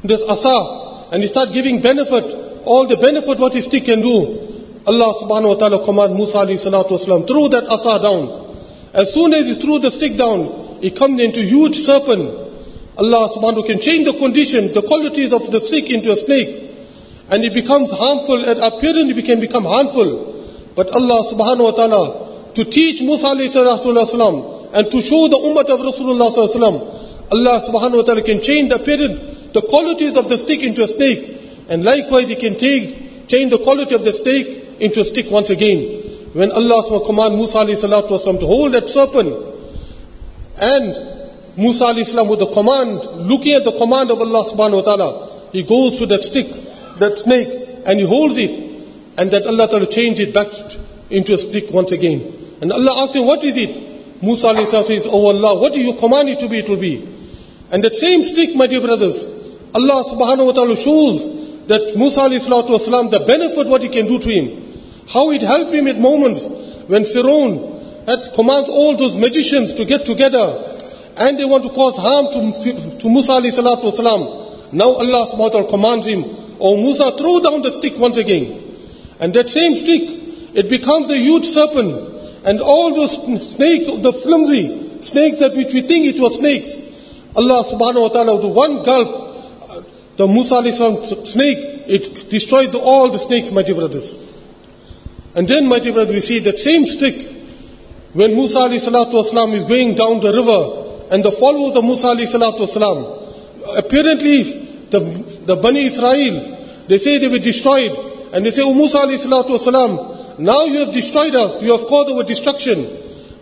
this 0.00 0.24
asa, 0.24 1.12
and 1.12 1.20
he 1.20 1.28
start 1.28 1.52
giving 1.52 1.82
benefit, 1.82 2.24
all 2.64 2.86
the 2.86 2.96
benefit 2.96 3.38
what 3.38 3.52
his 3.52 3.66
stick 3.66 3.84
can 3.84 4.00
do. 4.00 4.80
Allah 4.88 5.12
subhanahu 5.20 5.52
wa 5.52 5.58
ta'ala 5.60 5.84
command 5.84 6.14
Musa 6.16 6.38
alayhi 6.48 6.56
salatu 6.56 6.96
wasalam, 6.96 7.28
throw 7.28 7.48
that 7.48 7.68
asa 7.68 8.00
down. 8.00 8.24
As 8.94 9.12
soon 9.12 9.34
as 9.34 9.44
he 9.44 9.60
threw 9.60 9.80
the 9.80 9.90
stick 9.90 10.16
down, 10.16 10.80
it 10.80 10.96
comes 10.96 11.20
into 11.20 11.42
huge 11.42 11.76
serpent. 11.76 12.24
Allah 12.96 13.28
subhanahu 13.36 13.66
can 13.66 13.84
change 13.84 14.08
the 14.08 14.16
condition, 14.16 14.72
the 14.72 14.80
qualities 14.80 15.30
of 15.30 15.52
the 15.52 15.60
stick 15.60 15.90
into 15.92 16.10
a 16.10 16.16
snake. 16.16 16.67
And 17.30 17.44
it 17.44 17.52
becomes 17.52 17.90
harmful, 17.90 18.44
and 18.44 18.60
apparently 18.60 19.16
it 19.16 19.24
can 19.26 19.40
become 19.40 19.64
harmful. 19.64 20.34
But 20.74 20.94
Allah 20.94 21.24
subhanahu 21.32 21.64
wa 21.64 21.70
ta'ala, 21.72 22.54
to 22.54 22.64
teach 22.64 23.02
Musa 23.02 23.26
alayhi 23.28 23.52
and 24.74 24.90
to 24.90 25.00
show 25.02 25.28
the 25.28 25.36
ummah 25.36 25.68
of 25.68 25.80
Rasulullah 25.80 26.98
Allah 27.30 27.60
subhanahu 27.60 27.96
wa 27.96 28.02
ta'ala 28.02 28.22
can 28.22 28.40
change 28.40 28.70
the 28.70 28.76
appearance, 28.76 29.52
the 29.52 29.62
qualities 29.62 30.16
of 30.16 30.28
the 30.28 30.38
stick 30.38 30.62
into 30.62 30.82
a 30.84 30.88
snake. 30.88 31.66
And 31.68 31.84
likewise, 31.84 32.28
He 32.28 32.36
can 32.36 32.56
take, 32.56 33.28
change 33.28 33.50
the 33.50 33.58
quality 33.58 33.94
of 33.94 34.04
the 34.04 34.12
snake 34.12 34.80
into 34.80 35.00
a 35.00 35.04
stick 35.04 35.30
once 35.30 35.50
again. 35.50 36.02
When 36.32 36.50
Allah 36.52 36.82
subhanahu 36.84 37.06
command 37.06 37.36
Musa 37.36 37.58
wasalam 37.58 38.40
to 38.40 38.46
hold 38.46 38.72
that 38.72 38.88
serpent, 38.88 39.28
and 40.60 41.56
Musa 41.56 41.84
alayhi 41.84 42.28
with 42.28 42.38
the 42.38 42.50
command, 42.52 43.28
looking 43.28 43.52
at 43.52 43.64
the 43.64 43.72
command 43.72 44.10
of 44.10 44.20
Allah 44.20 44.44
subhanahu 44.44 44.84
wa 44.84 44.86
ta'ala, 44.86 45.50
he 45.52 45.62
goes 45.62 45.98
to 45.98 46.06
that 46.06 46.22
stick, 46.22 46.46
that 46.98 47.18
snake, 47.18 47.48
and 47.86 47.98
he 47.98 48.06
holds 48.06 48.36
it, 48.36 48.50
and 49.18 49.30
that 49.30 49.46
Allah 49.46 49.68
ta'ala 49.68 49.86
change 49.86 50.20
it 50.20 50.34
back 50.34 50.48
into 51.10 51.34
a 51.34 51.38
stick 51.38 51.70
once 51.70 51.92
again. 51.92 52.20
And 52.60 52.72
Allah 52.72 53.04
asks 53.04 53.14
him, 53.14 53.26
what 53.26 53.42
is 53.44 53.56
it? 53.56 54.22
Musa 54.22 54.54
says, 54.66 55.06
oh 55.06 55.28
Allah, 55.28 55.60
what 55.60 55.72
do 55.72 55.80
you 55.80 55.94
command 55.94 56.28
it 56.28 56.40
to 56.40 56.48
be? 56.48 56.58
It 56.58 56.68
will 56.68 56.76
be. 56.76 57.06
And 57.70 57.84
that 57.84 57.94
same 57.94 58.22
stick, 58.22 58.56
my 58.56 58.66
dear 58.66 58.80
brothers, 58.80 59.22
Allah 59.74 60.02
subhanahu 60.10 60.46
wa 60.46 60.52
ta'ala 60.52 60.76
shows 60.76 61.66
that 61.68 61.94
Musa 61.96 62.20
wasalam, 62.22 63.10
the 63.10 63.20
benefit 63.26 63.68
what 63.68 63.82
he 63.82 63.88
can 63.88 64.06
do 64.06 64.18
to 64.18 64.28
him. 64.28 64.64
How 65.08 65.30
it 65.30 65.42
helped 65.42 65.72
him 65.72 65.86
at 65.86 65.98
moments 65.98 66.44
when 66.88 67.04
Pharaoh 67.04 67.78
had 68.06 68.34
commands 68.34 68.68
all 68.68 68.96
those 68.96 69.14
magicians 69.14 69.74
to 69.74 69.84
get 69.84 70.04
together 70.04 70.74
and 71.18 71.38
they 71.38 71.44
want 71.44 71.64
to 71.64 71.70
cause 71.70 71.96
harm 71.96 72.26
to, 72.32 72.98
to 72.98 73.10
Musa. 73.10 73.40
Now 74.72 74.92
Allah 74.96 75.26
subhanahu 75.28 75.38
wa 75.38 75.48
ta'ala 75.48 75.68
commands 75.68 76.06
him, 76.06 76.24
Oh 76.60 76.76
Musa, 76.76 77.12
throw 77.16 77.40
down 77.40 77.62
the 77.62 77.70
stick 77.70 77.98
once 77.98 78.16
again. 78.16 78.62
And 79.20 79.34
that 79.34 79.50
same 79.50 79.74
stick, 79.74 80.02
it 80.54 80.68
becomes 80.68 81.10
a 81.10 81.16
huge 81.16 81.46
serpent. 81.46 82.46
And 82.46 82.60
all 82.60 82.94
those 82.94 83.14
snakes, 83.54 83.90
the 84.00 84.12
flimsy 84.12 85.02
snakes 85.02 85.38
that 85.38 85.56
which 85.56 85.72
we 85.74 85.82
think 85.82 86.06
it 86.06 86.20
was 86.20 86.38
snakes, 86.38 86.74
Allah 87.36 87.62
subhanahu 87.62 88.02
wa 88.02 88.08
ta'ala 88.08 88.36
with 88.36 88.54
one 88.54 88.82
gulp, 88.82 89.08
the 90.16 90.26
Musa 90.26 90.62
snake, 91.26 91.58
it 91.86 92.28
destroyed 92.30 92.74
all 92.74 93.10
the 93.10 93.18
snakes, 93.18 93.52
my 93.52 93.62
dear 93.62 93.76
brothers. 93.76 94.14
And 95.34 95.46
then, 95.46 95.68
my 95.68 95.78
dear 95.78 95.92
brothers, 95.92 96.14
we 96.14 96.20
see 96.20 96.38
that 96.40 96.58
same 96.58 96.86
stick, 96.86 97.14
when 98.14 98.34
Musa 98.34 98.58
wasalam 98.58 99.52
is 99.52 99.64
going 99.64 99.94
down 99.94 100.20
the 100.20 100.32
river, 100.32 101.14
and 101.14 101.24
the 101.24 101.30
followers 101.30 101.76
of 101.76 101.84
Musa 101.84 102.08
wasalam, 102.08 103.78
apparently 103.78 104.67
the, 104.90 105.00
the 105.46 105.56
Bani 105.56 105.84
Israel, 105.84 106.84
they 106.88 106.98
say 106.98 107.18
they 107.18 107.28
were 107.28 107.38
destroyed, 107.38 107.92
and 108.32 108.44
they 108.44 108.50
say, 108.50 108.62
Oh 108.64 108.74
Musa 108.74 108.98
wasalam, 108.98 110.38
now 110.38 110.64
you 110.64 110.80
have 110.80 110.92
destroyed 110.92 111.34
us, 111.34 111.62
you 111.62 111.72
have 111.76 111.86
caused 111.86 112.14
our 112.14 112.24
destruction. 112.24 112.86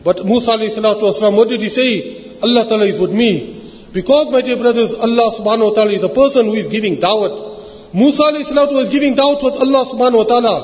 But 0.02 0.24
Musa 0.24 0.52
wasalam, 0.52 1.36
what 1.36 1.48
did 1.48 1.60
he 1.60 1.68
say? 1.68 2.38
Allah 2.42 2.64
ta'ala 2.68 2.84
is 2.84 2.98
with 2.98 3.12
me. 3.12 3.56
Because, 3.92 4.30
my 4.30 4.42
dear 4.42 4.56
brothers, 4.56 4.92
Allah 4.94 5.30
subhanahu 5.32 5.70
wa 5.70 5.74
ta'ala 5.74 5.90
is 5.92 6.00
the 6.02 6.10
person 6.10 6.46
who 6.46 6.54
is 6.54 6.66
giving 6.66 6.96
da'wat. 6.96 7.94
Musa 7.94 8.24
salatu 8.44 8.74
was 8.74 8.90
giving 8.90 9.16
da'wat 9.16 9.42
with 9.42 9.54
Allah 9.62 9.86
subhanahu 9.86 10.18
wa 10.18 10.24
ta'ala. 10.24 10.56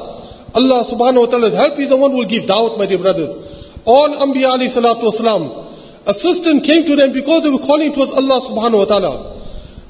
Allah 0.54 0.84
subhanahu 0.84 1.24
wa 1.24 1.26
ta'ala's 1.26 1.54
help 1.54 1.78
is 1.78 1.88
the 1.88 1.96
one 1.96 2.10
who 2.10 2.18
will 2.18 2.28
give 2.28 2.44
da'wat, 2.44 2.76
my 2.76 2.84
dear 2.84 2.98
brothers. 2.98 3.30
All 3.86 4.08
Anbiya 4.10 4.58
alayhi 4.58 4.68
salatu 4.68 5.08
wasalam, 5.08 5.48
assistance 6.06 6.66
came 6.66 6.84
to 6.84 6.94
them 6.94 7.12
because 7.14 7.42
they 7.42 7.50
were 7.50 7.58
calling 7.64 7.92
towards 7.92 8.12
Allah 8.12 8.40
subhanahu 8.42 8.78
wa 8.78 8.84
ta'ala. 8.84 9.31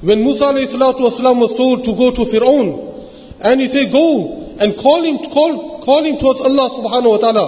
When 0.03 0.21
Musa 0.21 0.51
wasalam 0.51 1.39
was 1.39 1.55
told 1.55 1.85
to 1.85 1.95
go 1.95 2.11
to 2.11 2.21
Fir'aun, 2.25 3.39
and 3.39 3.61
he 3.61 3.67
said, 3.69 3.89
go 3.89 4.53
and 4.59 4.75
call 4.75 5.01
him, 5.01 5.17
call, 5.31 5.79
call 5.81 6.03
him 6.03 6.17
towards 6.17 6.41
Allah 6.41 6.69
subhanahu 6.75 7.09
wa 7.09 7.17
ta'ala. 7.17 7.47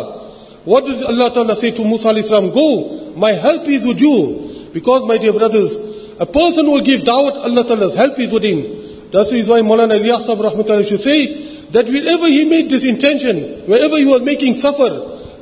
What 0.64 0.86
did 0.86 1.04
Allah 1.04 1.34
ta'ala 1.34 1.56
say 1.56 1.72
to 1.72 1.84
Musa 1.84 2.16
salam? 2.24 2.54
Go, 2.54 3.12
my 3.18 3.32
help 3.32 3.68
is 3.68 3.86
with 3.86 4.00
you. 4.00 4.70
Because, 4.72 5.06
my 5.06 5.18
dear 5.18 5.34
brothers, 5.34 5.76
a 6.18 6.26
person 6.26 6.72
will 6.72 6.80
give 6.80 7.02
da'wat, 7.02 7.44
Allah 7.44 7.64
ta'ala's 7.66 7.96
help 7.96 8.18
is 8.20 8.32
with 8.32 8.44
him. 8.44 9.12
That 9.12 9.28
is 9.28 9.32
the 9.32 9.36
reason 9.36 9.52
why 9.52 9.60
Maulana 9.60 10.00
Ilyas 10.00 10.24
rahmatullah 10.24 10.88
should 10.88 11.02
say 11.02 11.68
that 11.72 11.88
wherever 11.88 12.28
he 12.28 12.50
made 12.50 12.70
this 12.70 12.86
intention, 12.86 13.68
wherever 13.68 13.98
he 13.98 14.06
was 14.06 14.24
making 14.24 14.54
safar, 14.54 14.90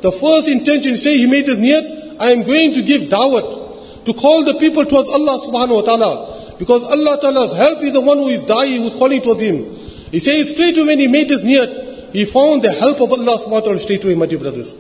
the 0.02 0.12
first 0.12 0.50
intention, 0.50 0.98
say 0.98 1.18
he 1.20 1.28
made 1.28 1.46
this 1.46 1.60
niyat, 1.60 2.18
I 2.20 2.32
am 2.32 2.42
going 2.42 2.74
to 2.74 2.82
give 2.82 3.04
da'wat, 3.04 4.06
to 4.06 4.14
call 4.14 4.44
the 4.46 4.56
people 4.56 4.84
towards 4.84 5.10
Allah 5.10 5.38
subhanahu 5.46 5.76
wa 5.76 5.82
ta'ala. 5.82 6.33
Because 6.60 6.84
Allah 6.84 7.18
ta'ala's 7.20 7.58
help 7.58 7.82
is 7.84 7.94
the 7.94 8.02
one 8.02 8.18
who 8.18 8.30
is 8.30 8.46
dying, 8.46 8.82
who 8.82 8.88
is 8.88 8.96
calling 8.96 9.22
towards 9.22 9.42
him. 9.42 9.66
He 10.12 10.20
says 10.20 10.54
straight 10.54 10.78
away 10.78 10.88
when 10.88 11.00
he 11.00 11.08
made 11.08 11.30
niyat, 11.30 12.14
he 12.14 12.26
found 12.26 12.62
the 12.62 12.72
help 12.72 13.02
of 13.02 13.12
Allah 13.12 13.38
subhanahu 13.42 13.50
wa 13.52 13.60
ta'ala 13.62 13.80
straight 13.80 14.04
away, 14.06 14.16
my 14.16 14.28
dear 14.28 14.38
brothers. 14.38 14.74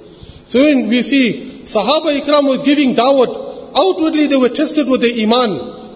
So 0.47 0.61
when 0.61 0.87
we 0.87 1.01
see 1.01 1.63
Sahaba 1.65 2.13
Ikram 2.13 2.47
was 2.47 2.61
giving 2.63 2.93
da'wat, 2.93 3.73
outwardly 3.75 4.27
they 4.27 4.37
were 4.37 4.49
tested 4.49 4.87
with 4.87 5.01
their 5.01 5.17
iman. 5.25 5.49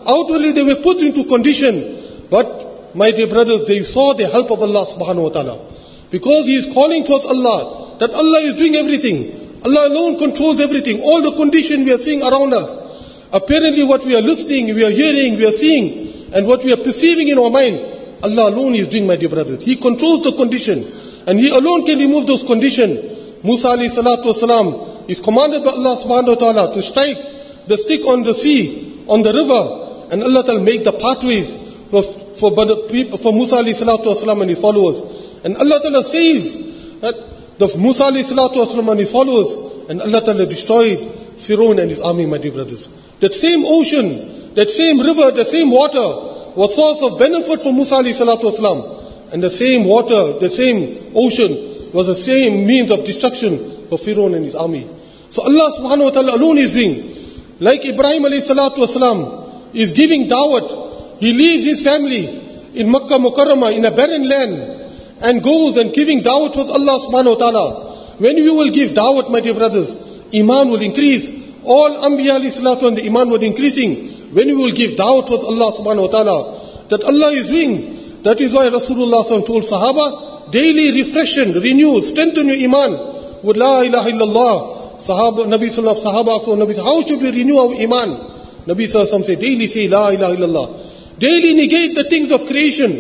Outwardly 0.07 0.53
they 0.53 0.63
were 0.63 0.81
put 0.81 0.97
into 0.97 1.25
condition. 1.25 2.25
But 2.31 2.95
my 2.95 3.11
dear 3.11 3.27
brothers, 3.27 3.67
they 3.67 3.83
saw 3.83 4.13
the 4.13 4.27
help 4.27 4.49
of 4.49 4.61
Allah 4.61 4.85
subhanahu 4.87 5.23
wa 5.23 5.29
ta'ala. 5.29 5.59
Because 6.09 6.45
he 6.45 6.55
is 6.55 6.73
calling 6.73 7.03
towards 7.03 7.25
Allah, 7.25 7.97
that 7.99 8.09
Allah 8.11 8.39
is 8.41 8.57
doing 8.57 8.75
everything. 8.75 9.61
Allah 9.65 9.89
alone 9.89 10.17
controls 10.17 10.59
everything. 10.59 11.01
All 11.01 11.21
the 11.21 11.35
condition 11.35 11.85
we 11.85 11.93
are 11.93 11.99
seeing 11.99 12.23
around 12.23 12.53
us. 12.53 12.86
Apparently 13.33 13.83
what 13.83 14.05
we 14.05 14.15
are 14.15 14.21
listening, 14.21 14.73
we 14.73 14.85
are 14.85 14.91
hearing, 14.91 15.35
we 15.37 15.45
are 15.45 15.51
seeing, 15.51 16.33
and 16.33 16.47
what 16.47 16.63
we 16.63 16.71
are 16.71 16.77
perceiving 16.77 17.27
in 17.27 17.37
our 17.37 17.49
mind, 17.49 17.75
Allah 18.23 18.49
alone 18.49 18.75
is 18.75 18.87
doing, 18.87 19.05
my 19.05 19.15
dear 19.15 19.29
brothers. 19.29 19.61
He 19.61 19.75
controls 19.75 20.23
the 20.23 20.31
condition. 20.31 20.83
And 21.27 21.39
He 21.39 21.49
alone 21.49 21.85
can 21.85 21.99
remove 21.99 22.25
those 22.25 22.43
conditions. 22.43 23.43
Musa 23.43 23.69
alayhi 23.69 23.91
salatu 23.91 24.31
wasalam 24.31 25.09
is 25.09 25.19
commanded 25.19 25.63
by 25.63 25.71
Allah 25.71 25.95
subhanahu 25.95 26.35
wa 26.35 26.35
ta'ala 26.35 26.73
to 26.73 26.81
strike 26.81 27.17
the 27.67 27.77
stick 27.77 28.05
on 28.07 28.23
the 28.23 28.33
sea, 28.33 29.03
on 29.07 29.23
the 29.23 29.33
river, 29.33 30.11
and 30.11 30.23
Allah 30.23 30.43
will 30.47 30.63
make 30.63 30.83
the 30.83 30.93
pathways 30.93 31.53
for, 31.91 32.01
for, 32.03 32.51
for 32.55 33.33
Musa 33.33 33.57
alayhi 33.59 33.75
salatu 33.75 34.15
wasalam 34.15 34.41
and 34.41 34.49
his 34.49 34.59
followers. 34.59 34.99
And 35.43 35.55
Allah 35.57 35.79
ta'ala 35.83 36.01
that 36.01 37.15
the 37.59 37.77
Musa 37.77 38.03
alayhi 38.03 38.23
salatu 38.23 38.63
wasalam 38.65 38.91
and 38.91 38.99
his 38.99 39.11
followers, 39.11 39.89
and 39.89 40.01
Allah 40.01 40.21
ta'ala 40.25 40.45
destroyed 40.45 40.97
Pharaoh 41.37 41.71
and 41.71 41.89
his 41.91 41.99
army, 41.99 42.25
my 42.25 42.37
dear 42.37 42.51
brothers. 42.51 42.87
That 43.19 43.33
same 43.33 43.65
ocean, 43.65 44.53
that 44.55 44.69
same 44.69 44.99
river, 44.99 45.31
the 45.31 45.45
same 45.45 45.71
water 45.71 46.53
was 46.55 46.75
source 46.75 47.01
of 47.03 47.19
benefit 47.19 47.61
for 47.61 47.73
Musa 47.73 47.95
wasalam. 47.95 49.33
And 49.33 49.43
the 49.43 49.49
same 49.49 49.85
water, 49.85 50.39
the 50.39 50.49
same 50.49 51.11
ocean 51.15 51.93
was 51.93 52.07
the 52.07 52.15
same 52.15 52.65
means 52.65 52.91
of 52.91 53.05
destruction 53.05 53.57
for 53.89 53.97
Pharaoh 53.97 54.27
and 54.33 54.45
his 54.45 54.55
army. 54.55 54.87
So 55.29 55.43
Allah 55.43 55.73
subhanahu 55.77 56.03
wa 56.03 56.09
ta'ala 56.09 56.35
alone 56.35 56.57
is 56.57 56.71
doing. 56.71 57.13
Like 57.59 57.85
Ibrahim 57.85 58.23
alayhi 58.23 58.45
salatu 58.45 58.85
wasalam 58.85 59.75
is 59.75 59.91
giving 59.91 60.29
dawat. 60.29 61.19
He 61.19 61.33
leaves 61.33 61.65
his 61.65 61.83
family 61.83 62.25
in 62.73 62.89
Makkah 62.91 63.17
Mukarramah 63.17 63.75
in 63.75 63.85
a 63.85 63.91
barren 63.91 64.29
land 64.29 64.53
and 65.21 65.43
goes 65.43 65.77
and 65.77 65.93
giving 65.93 66.21
dawat 66.21 66.53
towards 66.53 66.69
Allah 66.69 66.99
subhanahu 67.05 67.33
wa 67.33 67.39
ta'ala. 67.39 67.65
When 68.17 68.37
you 68.37 68.53
will 68.55 68.71
give 68.71 68.91
dawat, 68.91 69.31
my 69.31 69.41
dear 69.41 69.53
brothers, 69.53 69.93
iman 70.33 70.69
will 70.69 70.81
increase. 70.81 71.36
All 71.67 71.89
Anbiya 72.07 72.39
alayhi 72.39 72.87
and 72.87 72.97
the 72.97 73.05
iman 73.07 73.29
was 73.29 73.43
increasing. 73.43 73.95
When 74.33 74.47
you 74.47 74.57
will 74.57 74.71
give 74.71 74.91
dawat 74.91 75.27
towards 75.27 75.43
Allah 75.43 75.71
subhanahu 75.71 76.07
wa 76.07 76.11
ta'ala, 76.11 76.87
that 76.89 77.03
Allah 77.03 77.31
is 77.31 77.47
doing. 77.47 78.23
That 78.23 78.41
is 78.41 78.53
why 78.53 78.67
Rasulullah 78.67 79.23
told 79.45 79.63
Sahaba, 79.63 80.51
daily 80.51 81.03
refreshen, 81.03 81.53
renew, 81.61 82.01
strengthen 82.01 82.47
your 82.47 82.59
iman 82.67 82.91
with 83.43 83.57
La 83.57 83.81
ilaha 83.81 84.09
illallah. 84.09 84.55
Sahaba, 84.99 85.45
Nabi 85.45 85.69
Sallallahu 85.69 86.03
Sahaba 86.03 86.39
asked 86.39 86.47
Nabi, 86.47 86.75
how 86.75 87.01
should 87.03 87.21
we 87.21 87.31
renew 87.31 87.55
our 87.55 87.75
iman? 87.75 88.09
Nabi 88.65 88.87
Sallallahu 88.87 89.23
said, 89.23 89.39
daily 89.39 89.67
say 89.67 89.87
La 89.87 90.09
ilaha 90.09 90.35
illallah. 90.35 91.19
Daily 91.19 91.53
negate 91.53 91.95
the 91.95 92.03
things 92.05 92.31
of 92.31 92.45
creation. 92.47 92.91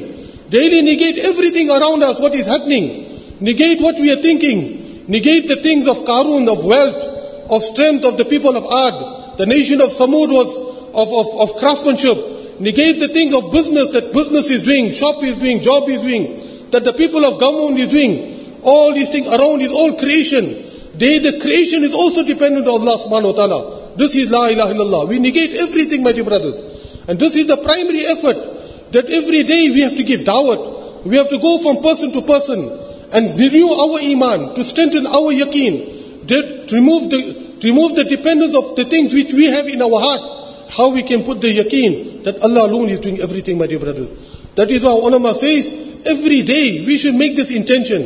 Daily 0.49 0.81
negate 0.81 1.19
everything 1.19 1.69
around 1.69 2.03
us, 2.03 2.19
what 2.19 2.33
is 2.33 2.47
happening. 2.47 3.03
Negate 3.41 3.81
what 3.81 3.95
we 3.95 4.11
are 4.11 4.21
thinking. 4.21 5.05
Negate 5.07 5.47
the 5.47 5.57
things 5.57 5.87
of 5.87 5.97
Karun, 6.05 6.47
of 6.51 6.63
wealth, 6.63 7.16
of 7.49 7.63
strength 7.63 8.05
of 8.05 8.17
the 8.17 8.25
people 8.25 8.55
of 8.55 8.63
Ad. 8.63 9.37
The 9.37 9.45
nation 9.45 9.81
of 9.81 9.89
Samud 9.89 10.29
was 10.31 10.49
of, 10.93 11.07
of, 11.13 11.27
of 11.49 11.57
craftsmanship. 11.59 12.59
Negate 12.59 12.99
the 12.99 13.07
thing 13.07 13.33
of 13.35 13.51
business 13.51 13.91
that 13.91 14.11
business 14.13 14.49
is 14.49 14.63
doing, 14.63 14.91
shop 14.91 15.23
is 15.23 15.37
doing, 15.37 15.61
job 15.61 15.87
is 15.89 16.01
doing, 16.01 16.71
that 16.71 16.83
the 16.83 16.93
people 16.93 17.23
of 17.23 17.39
government 17.39 17.79
is 17.79 17.89
doing. 17.89 18.59
All 18.63 18.93
these 18.93 19.09
things 19.09 19.27
around 19.27 19.61
is 19.61 19.71
all 19.71 19.95
creation. 19.97 20.43
They, 20.97 21.19
the 21.19 21.39
creation 21.39 21.83
is 21.83 21.93
also 21.93 22.25
dependent 22.25 22.65
on 22.65 22.81
Allah 22.81 22.97
subhanahu 22.97 23.37
wa 23.37 23.37
ta'ala. 23.37 23.59
This 23.95 24.15
is 24.15 24.31
La 24.31 24.47
ilaha 24.49 24.73
illallah. 24.73 25.09
We 25.09 25.19
negate 25.19 25.53
everything, 25.53 26.01
my 26.01 26.11
dear 26.11 26.25
brothers. 26.25 27.05
And 27.07 27.19
this 27.19 27.35
is 27.35 27.45
the 27.45 27.57
primary 27.57 28.01
effort 28.09 28.35
that 28.91 29.05
every 29.05 29.43
day 29.43 29.69
we 29.69 29.81
have 29.81 29.95
to 29.95 30.03
give 30.03 30.21
da'wat. 30.21 31.05
We 31.05 31.15
have 31.17 31.29
to 31.29 31.37
go 31.37 31.59
from 31.61 31.83
person 31.83 32.11
to 32.13 32.21
person 32.25 32.65
and 33.13 33.39
renew 33.39 33.69
our 33.69 34.01
iman, 34.01 34.55
to 34.55 34.63
strengthen 34.63 35.05
our 35.05 35.31
yaqeen, 35.31 35.96
remove 36.35 37.09
the, 37.09 37.59
remove 37.63 37.95
the 37.95 38.03
dependence 38.03 38.55
of 38.55 38.75
the 38.75 38.85
things 38.85 39.13
which 39.13 39.33
we 39.33 39.45
have 39.45 39.67
in 39.67 39.81
our 39.81 39.99
heart. 39.99 40.21
How 40.71 40.89
we 40.89 41.03
can 41.03 41.23
put 41.23 41.41
the 41.41 41.47
yaqeen 41.47 42.23
that 42.23 42.41
Allah 42.43 42.67
alone 42.67 42.89
is 42.89 42.99
doing 42.99 43.19
everything, 43.19 43.57
my 43.57 43.67
dear 43.67 43.79
brothers. 43.79 44.11
That 44.55 44.69
is 44.69 44.83
why 44.83 44.91
ulama 44.91 45.33
says, 45.33 46.05
every 46.05 46.41
day 46.41 46.85
we 46.85 46.97
should 46.97 47.15
make 47.15 47.35
this 47.35 47.51
intention. 47.51 48.01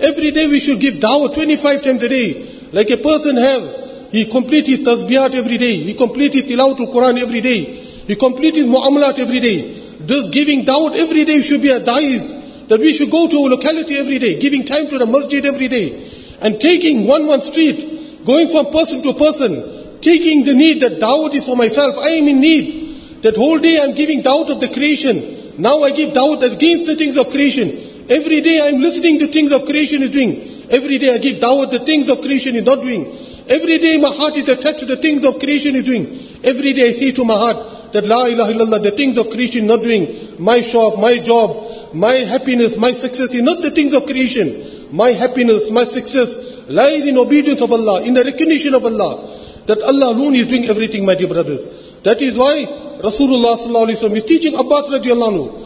Every 0.00 0.30
day 0.30 0.46
we 0.46 0.60
should 0.60 0.80
give 0.80 0.94
da'wah 0.94 1.34
25 1.34 1.82
times 1.82 2.02
a 2.02 2.08
day. 2.08 2.68
Like 2.72 2.90
a 2.90 2.96
person 2.98 3.36
have, 3.36 4.10
he 4.10 4.26
complete 4.26 4.66
his 4.66 4.82
tasbiyat 4.82 5.34
every 5.34 5.58
day. 5.58 5.74
He 5.74 5.94
complete 5.94 6.34
his 6.34 6.44
tilawatul 6.44 6.92
Quran 6.92 7.20
every 7.20 7.40
day. 7.40 7.64
He 8.06 8.14
complete 8.16 8.54
his 8.54 8.66
mu'amalat 8.66 9.18
every 9.18 9.40
day. 9.40 9.62
This 10.00 10.28
giving 10.28 10.64
da'wah 10.64 10.96
every 10.96 11.24
day 11.24 11.40
should 11.42 11.62
be 11.62 11.70
a 11.70 11.80
da'is. 11.80 12.68
That 12.68 12.80
we 12.80 12.94
should 12.94 13.10
go 13.10 13.28
to 13.28 13.36
a 13.36 13.48
locality 13.48 13.96
every 13.96 14.18
day. 14.18 14.38
Giving 14.40 14.64
time 14.64 14.86
to 14.88 14.98
the 14.98 15.06
masjid 15.06 15.44
every 15.44 15.68
day. 15.68 16.13
And 16.42 16.60
taking 16.60 17.06
one 17.06 17.26
one 17.26 17.40
street. 17.40 18.24
Going 18.24 18.48
from 18.48 18.66
person 18.72 19.02
to 19.02 19.12
person. 19.14 20.00
Taking 20.00 20.44
the 20.44 20.54
need 20.54 20.82
that 20.82 21.00
da'wah 21.00 21.32
is 21.34 21.44
for 21.44 21.56
myself. 21.56 21.96
I 21.98 22.08
am 22.10 22.28
in 22.28 22.40
need. 22.40 23.22
That 23.22 23.36
whole 23.36 23.58
day 23.58 23.80
I'm 23.82 23.94
giving 23.94 24.22
doubt 24.22 24.50
of 24.50 24.60
the 24.60 24.68
creation. 24.68 25.16
Now 25.56 25.82
I 25.82 25.90
give 25.92 26.12
doubt 26.12 26.42
against 26.42 26.86
the 26.86 26.96
things 26.96 27.16
of 27.16 27.30
creation. 27.30 27.68
Every 28.10 28.40
day 28.42 28.60
I'm 28.62 28.82
listening 28.82 29.18
to 29.20 29.28
things 29.28 29.52
of 29.52 29.64
creation 29.64 30.02
is 30.02 30.10
doing. 30.10 30.68
Every 30.70 30.98
day 30.98 31.14
I 31.14 31.18
give 31.18 31.40
doubt 31.40 31.70
the 31.70 31.78
things 31.78 32.10
of 32.10 32.20
creation 32.20 32.56
is 32.56 32.64
not 32.64 32.82
doing. 32.82 33.06
Every 33.48 33.78
day 33.78 33.98
my 34.00 34.10
heart 34.10 34.36
is 34.36 34.48
attached 34.48 34.80
to 34.80 34.86
the 34.86 34.96
things 34.96 35.24
of 35.24 35.38
creation 35.38 35.74
is 35.76 35.84
doing. 35.84 36.04
Every 36.44 36.72
day 36.72 36.88
I 36.88 36.92
say 36.92 37.12
to 37.12 37.24
my 37.24 37.34
heart 37.34 37.92
that 37.92 38.04
La 38.04 38.26
ilaha 38.26 38.52
illallah, 38.52 38.82
the 38.82 38.90
things 38.90 39.16
of 39.16 39.30
creation 39.30 39.62
is 39.62 39.68
not 39.68 39.80
doing. 39.80 40.34
My 40.38 40.60
shop, 40.60 40.98
my 40.98 41.16
job, 41.18 41.94
my 41.94 42.12
happiness, 42.12 42.76
my 42.76 42.90
success 42.90 43.32
is 43.32 43.42
not 43.42 43.62
the 43.62 43.70
things 43.70 43.94
of 43.94 44.04
creation. 44.04 44.73
My 44.94 45.10
happiness, 45.10 45.72
my 45.72 45.82
success 45.82 46.70
lies 46.70 47.04
in 47.04 47.18
obedience 47.18 47.60
of 47.60 47.72
Allah, 47.72 48.02
in 48.02 48.14
the 48.14 48.22
recognition 48.22 48.74
of 48.74 48.84
Allah. 48.84 49.26
That 49.66 49.82
Allah 49.82 50.14
alone 50.14 50.36
is 50.36 50.46
doing 50.46 50.66
everything, 50.70 51.04
my 51.04 51.16
dear 51.16 51.26
brothers. 51.26 51.66
That 52.06 52.22
is 52.22 52.38
why 52.38 52.62
Rasulullah 53.02 53.58
is 53.90 54.24
teaching 54.24 54.54
Abbas 54.54 54.94
radiallahu 54.94 55.34
anhu 55.34 55.64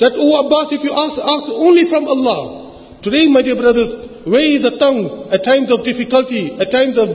that, 0.00 0.12
oh 0.16 0.46
Abbas, 0.46 0.72
if 0.72 0.82
you 0.82 0.90
ask, 0.96 1.20
ask 1.20 1.46
only 1.60 1.84
from 1.84 2.08
Allah. 2.08 2.98
Today, 3.02 3.28
my 3.30 3.42
dear 3.42 3.54
brothers, 3.54 3.92
where 4.24 4.40
is 4.40 4.62
the 4.62 4.74
tongue 4.80 5.28
at 5.30 5.44
times 5.44 5.70
of 5.70 5.84
difficulty, 5.84 6.56
at 6.58 6.72
times 6.72 6.96
of, 6.96 7.08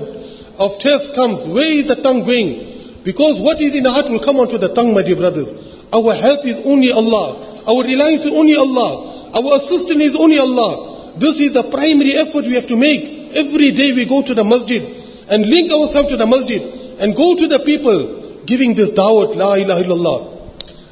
of 0.62 0.80
test 0.80 1.16
comes, 1.16 1.48
where 1.48 1.66
is 1.66 1.88
the 1.88 1.96
tongue 1.96 2.24
going? 2.24 3.04
Because 3.04 3.42
what 3.42 3.60
is 3.60 3.76
in 3.76 3.84
the 3.84 3.92
heart 3.92 4.08
will 4.10 4.24
come 4.24 4.38
onto 4.38 4.58
the 4.58 4.72
tongue, 4.74 4.94
my 4.94 5.02
dear 5.02 5.18
brothers. 5.18 5.52
Our 5.92 6.14
help 6.14 6.46
is 6.46 6.64
only 6.66 6.94
Allah. 6.94 7.36
Our 7.68 7.84
reliance 7.84 8.24
is 8.24 8.32
only 8.32 8.56
Allah. 8.56 9.34
Our 9.34 9.58
assistance 9.58 10.02
is 10.02 10.16
only 10.16 10.38
Allah. 10.38 10.95
This 11.18 11.40
is 11.40 11.54
the 11.54 11.64
primary 11.64 12.14
effort 12.14 12.46
we 12.46 12.56
have 12.56 12.68
to 12.68 12.76
make. 12.76 13.36
Every 13.36 13.72
day 13.72 13.94
we 13.94 14.06
go 14.06 14.22
to 14.22 14.34
the 14.34 14.44
masjid 14.44 14.84
and 15.30 15.46
link 15.48 15.72
ourselves 15.72 16.10
to 16.10 16.18
the 16.18 16.28
masjid 16.28 16.62
and 17.00 17.16
go 17.16 17.36
to 17.36 17.48
the 17.48 17.60
people 17.60 18.44
giving 18.46 18.76
this 18.76 18.92
da'wat, 18.92 19.36
la 19.36 19.56
ilaha 19.56 19.84
illallah. 19.84 20.20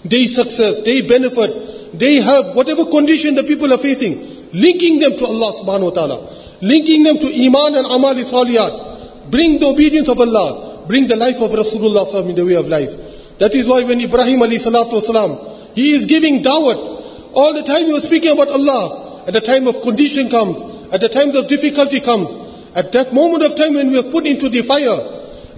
They 0.03 0.27
success, 0.27 0.83
they 0.83 1.07
benefit, 1.07 1.97
they 1.99 2.15
have 2.15 2.55
whatever 2.55 2.85
condition 2.85 3.35
the 3.35 3.43
people 3.43 3.71
are 3.71 3.77
facing, 3.77 4.19
linking 4.53 4.99
them 4.99 5.15
to 5.17 5.25
Allah 5.25 5.53
subhanahu 5.61 5.91
wa 5.91 5.95
ta'ala, 5.95 6.17
linking 6.61 7.03
them 7.03 7.17
to 7.19 7.27
Iman 7.27 7.75
and 7.75 7.85
Amal 7.87 8.15
Saliyat. 8.15 9.31
Bring 9.31 9.59
the 9.59 9.67
obedience 9.67 10.09
of 10.09 10.19
Allah, 10.19 10.83
bring 10.87 11.07
the 11.07 11.15
life 11.15 11.39
of 11.41 11.51
Rasulullah 11.51 12.03
in 12.27 12.35
the 12.35 12.45
way 12.45 12.55
of 12.55 12.67
life. 12.67 12.91
That 13.39 13.53
is 13.55 13.67
why 13.67 13.83
when 13.83 14.01
Ibrahim 14.01 14.39
alayhi 14.39 14.59
salatu 14.59 14.99
wasalam, 14.99 15.75
he 15.75 15.95
is 15.95 16.05
giving 16.05 16.43
da'wat. 16.43 17.33
All 17.35 17.53
the 17.53 17.63
time 17.63 17.85
he 17.85 17.93
was 17.93 18.03
speaking 18.03 18.31
about 18.31 18.49
Allah. 18.49 19.02
At 19.25 19.33
the 19.33 19.41
time 19.41 19.67
of 19.67 19.81
condition 19.81 20.29
comes, 20.29 20.57
at 20.93 21.01
the 21.01 21.09
time 21.09 21.35
of 21.35 21.47
difficulty 21.47 21.99
comes, 22.01 22.27
at 22.75 22.91
that 22.91 23.13
moment 23.13 23.43
of 23.43 23.55
time 23.55 23.73
when 23.75 23.91
we 23.91 23.99
are 23.99 24.11
put 24.11 24.25
into 24.25 24.49
the 24.49 24.61
fire, 24.61 24.99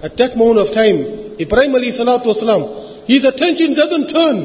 at 0.02 0.16
that 0.16 0.36
moment 0.36 0.60
of 0.68 0.74
time, 0.74 0.96
Ibrahim 1.40 1.72
alayhi 1.72 1.92
salatu 1.92 2.30
wasalam, 2.30 3.06
his 3.06 3.24
attention 3.24 3.74
doesn't 3.74 4.08
turn, 4.08 4.36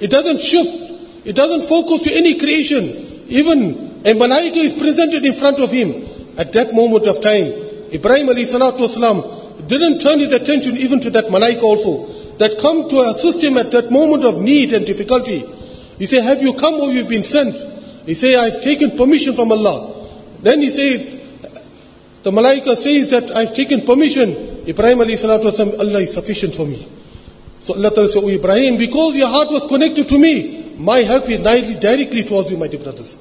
it 0.00 0.10
doesn't 0.10 0.40
shift, 0.40 1.26
it 1.26 1.34
doesn't 1.34 1.68
focus 1.68 2.02
to 2.02 2.12
any 2.12 2.38
creation. 2.38 2.84
Even 3.28 3.72
a 4.04 4.12
malaika 4.14 4.56
is 4.56 4.78
presented 4.78 5.24
in 5.24 5.34
front 5.34 5.58
of 5.60 5.70
him. 5.70 5.90
At 6.38 6.52
that 6.52 6.72
moment 6.72 7.06
of 7.06 7.20
time, 7.20 7.46
Ibrahim 7.92 8.28
alayhi 8.28 8.46
salatu 8.46 8.86
wasalam 8.86 9.68
didn't 9.68 10.00
turn 10.00 10.18
his 10.18 10.32
attention 10.32 10.76
even 10.76 11.00
to 11.00 11.10
that 11.10 11.24
malaika 11.26 11.62
also, 11.62 12.06
that 12.38 12.58
come 12.60 12.88
to 12.88 13.00
assist 13.10 13.42
him 13.42 13.56
at 13.56 13.70
that 13.72 13.90
moment 13.90 14.24
of 14.24 14.40
need 14.40 14.72
and 14.72 14.86
difficulty. 14.86 15.42
He 15.98 16.06
said, 16.06 16.22
have 16.22 16.40
you 16.40 16.52
come 16.54 16.74
or 16.74 16.90
you've 16.90 17.08
been 17.08 17.24
sent? 17.24 17.54
He 18.08 18.14
say, 18.14 18.34
I've 18.36 18.62
taken 18.62 18.96
permission 18.96 19.34
from 19.34 19.52
Allah. 19.52 20.08
Then 20.40 20.62
he 20.62 20.70
said, 20.70 21.20
the 22.22 22.30
malaika 22.30 22.74
says 22.74 23.10
that 23.10 23.36
I've 23.36 23.54
taken 23.54 23.82
permission. 23.82 24.30
Ibrahim 24.66 25.04
alayhi 25.04 25.20
salatu 25.20 25.52
wasalam, 25.52 25.78
Allah 25.78 26.00
is 26.00 26.14
sufficient 26.14 26.54
for 26.54 26.64
me. 26.64 26.88
So 27.60 27.74
Allah 27.74 27.90
Ta'ala 27.90 28.08
said, 28.08 28.24
Oh 28.24 28.30
Ibrahim, 28.30 28.78
because 28.78 29.14
your 29.14 29.28
heart 29.28 29.48
was 29.50 29.68
connected 29.68 30.08
to 30.08 30.18
me, 30.18 30.72
my 30.78 31.00
help 31.00 31.28
is 31.28 31.36
directly 31.44 32.24
towards 32.24 32.50
you, 32.50 32.56
my 32.56 32.66
dear 32.66 32.80
brothers. 32.80 33.18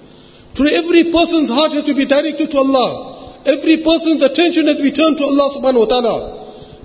Today 0.53 0.77
every 0.77 1.12
person's 1.12 1.50
heart 1.50 1.74
has 1.74 1.84
to 1.84 1.94
be 1.94 2.06
directed 2.06 2.50
to 2.51 2.58
Allah. 2.58 3.44
Every 3.46 3.84
person's 3.84 4.24
attention 4.24 4.67
has 4.67 4.77
to 4.77 4.84
be 4.84 4.91
turned 4.96 5.17
to 5.17 5.25
Allah 5.25 5.51
subhanahu 5.60 5.84
wa 5.84 5.89
ta'ala. 5.91 6.15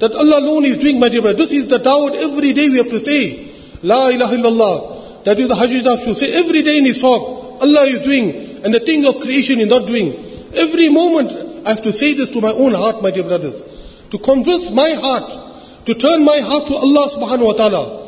That 0.01 0.11
Allah 0.19 0.41
alone 0.41 0.65
is 0.65 0.79
doing, 0.79 0.99
my 0.99 1.09
dear 1.09 1.23
brother. 1.23 1.39
This 1.39 1.53
is 1.53 1.69
the 1.69 1.79
da'wah 1.79 2.19
every 2.19 2.53
day 2.53 2.69
we 2.69 2.79
have 2.79 2.91
to 2.91 2.99
say. 2.99 3.47
La 3.85 4.09
ilaha 4.11 4.35
illallah. 4.35 5.23
That 5.23 5.39
is 5.39 5.47
the 5.47 5.55
Hajj 5.55 6.03
should 6.03 6.17
say 6.17 6.35
every 6.35 6.63
day 6.63 6.79
in 6.79 6.87
his 6.87 7.01
talk. 7.01 7.42
Allah 7.63 7.87
is 7.87 8.03
doing 8.03 8.65
and 8.65 8.75
the 8.75 8.81
thing 8.81 9.07
of 9.07 9.21
creation 9.21 9.59
is 9.59 9.69
not 9.69 9.87
doing. 9.87 10.13
Every 10.55 10.89
moment 10.89 11.31
I 11.67 11.71
have 11.71 11.83
to 11.83 11.93
say 11.93 12.13
this 12.13 12.31
to 12.31 12.41
my 12.41 12.51
own 12.51 12.75
heart, 12.75 13.03
my 13.03 13.11
dear 13.11 13.23
brothers. 13.25 13.63
To 14.11 14.19
convince 14.19 14.71
my 14.73 14.91
heart, 14.99 15.87
to 15.87 15.95
turn 15.95 16.25
my 16.25 16.39
heart 16.43 16.67
to 16.67 16.75
Allah 16.75 17.09
subhanahu 17.09 17.47
wa 17.47 17.53
ta'ala. 17.55 18.03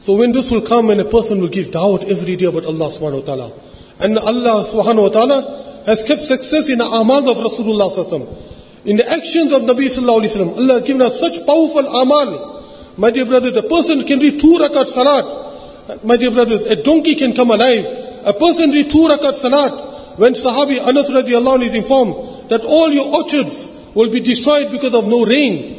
So 0.00 0.16
when 0.16 0.32
this 0.32 0.50
will 0.50 0.62
come 0.62 0.90
and 0.90 1.00
a 1.00 1.04
person 1.04 1.40
will 1.40 1.48
give 1.48 1.66
da'wah 1.68 2.04
every 2.10 2.36
day 2.36 2.46
about 2.46 2.64
Allah 2.64 2.90
subhanahu 2.90 3.20
wa 3.20 3.26
ta'ala. 3.26 3.52
And 4.00 4.18
Allah 4.18 4.64
subhanahu 4.64 5.02
wa 5.02 5.08
ta'ala 5.08 5.84
has 5.86 6.02
kept 6.02 6.22
success 6.22 6.68
in 6.68 6.78
the 6.78 6.84
amals 6.84 7.30
of 7.30 7.36
Rasulullah 7.38 7.90
sallallahu 7.90 8.86
In 8.86 8.96
the 8.96 9.08
actions 9.08 9.52
of 9.52 9.62
Nabi 9.62 9.86
sallallahu 9.86 10.24
alayhi 10.24 10.46
wa 10.46 10.58
Allah 10.58 10.74
has 10.80 10.84
given 10.84 11.02
us 11.02 11.20
such 11.20 11.46
powerful 11.46 11.86
amal. 11.86 12.94
My 12.96 13.10
dear 13.10 13.24
brothers, 13.24 13.56
a 13.56 13.62
person 13.62 14.04
can 14.06 14.18
read 14.18 14.40
two 14.40 14.58
rakat 14.58 14.86
salat. 14.86 16.04
My 16.04 16.16
dear 16.16 16.30
brothers, 16.30 16.66
a 16.66 16.82
donkey 16.82 17.14
can 17.14 17.34
come 17.34 17.50
alive. 17.50 17.99
A 18.26 18.32
person 18.32 18.70
read 18.70 18.90
two 18.90 19.08
rakat 19.08 19.34
salat. 19.34 20.18
When 20.18 20.34
Sahabi 20.34 20.80
Anas 20.86 21.10
radiallahu 21.10 21.58
anhu 21.58 21.66
is 21.68 21.74
informed 21.74 22.50
that 22.50 22.62
all 22.64 22.90
your 22.90 23.14
orchards 23.16 23.66
will 23.94 24.10
be 24.10 24.20
destroyed 24.20 24.70
because 24.70 24.94
of 24.94 25.06
no 25.06 25.24
rain. 25.24 25.76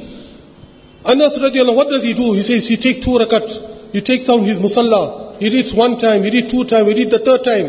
Anas 1.06 1.38
radiallahu 1.38 1.76
what 1.76 1.90
does 1.90 2.04
he 2.04 2.14
do? 2.14 2.34
He 2.34 2.44
says 2.44 2.68
he 2.68 2.78
take 2.78 3.02
two 3.04 3.12
rakat. 3.12 3.92
He 3.92 4.02
takes 4.02 4.26
down 4.26 4.42
his 4.42 4.58
musalla. 4.58 5.38
He 5.40 5.50
reads 5.50 5.74
one 5.74 5.98
time, 5.98 6.24
he 6.24 6.30
reads 6.30 6.52
two 6.52 6.64
times, 6.66 6.88
he 6.90 6.94
reads 6.94 7.12
the 7.12 7.20
third 7.20 7.44
time. 7.44 7.66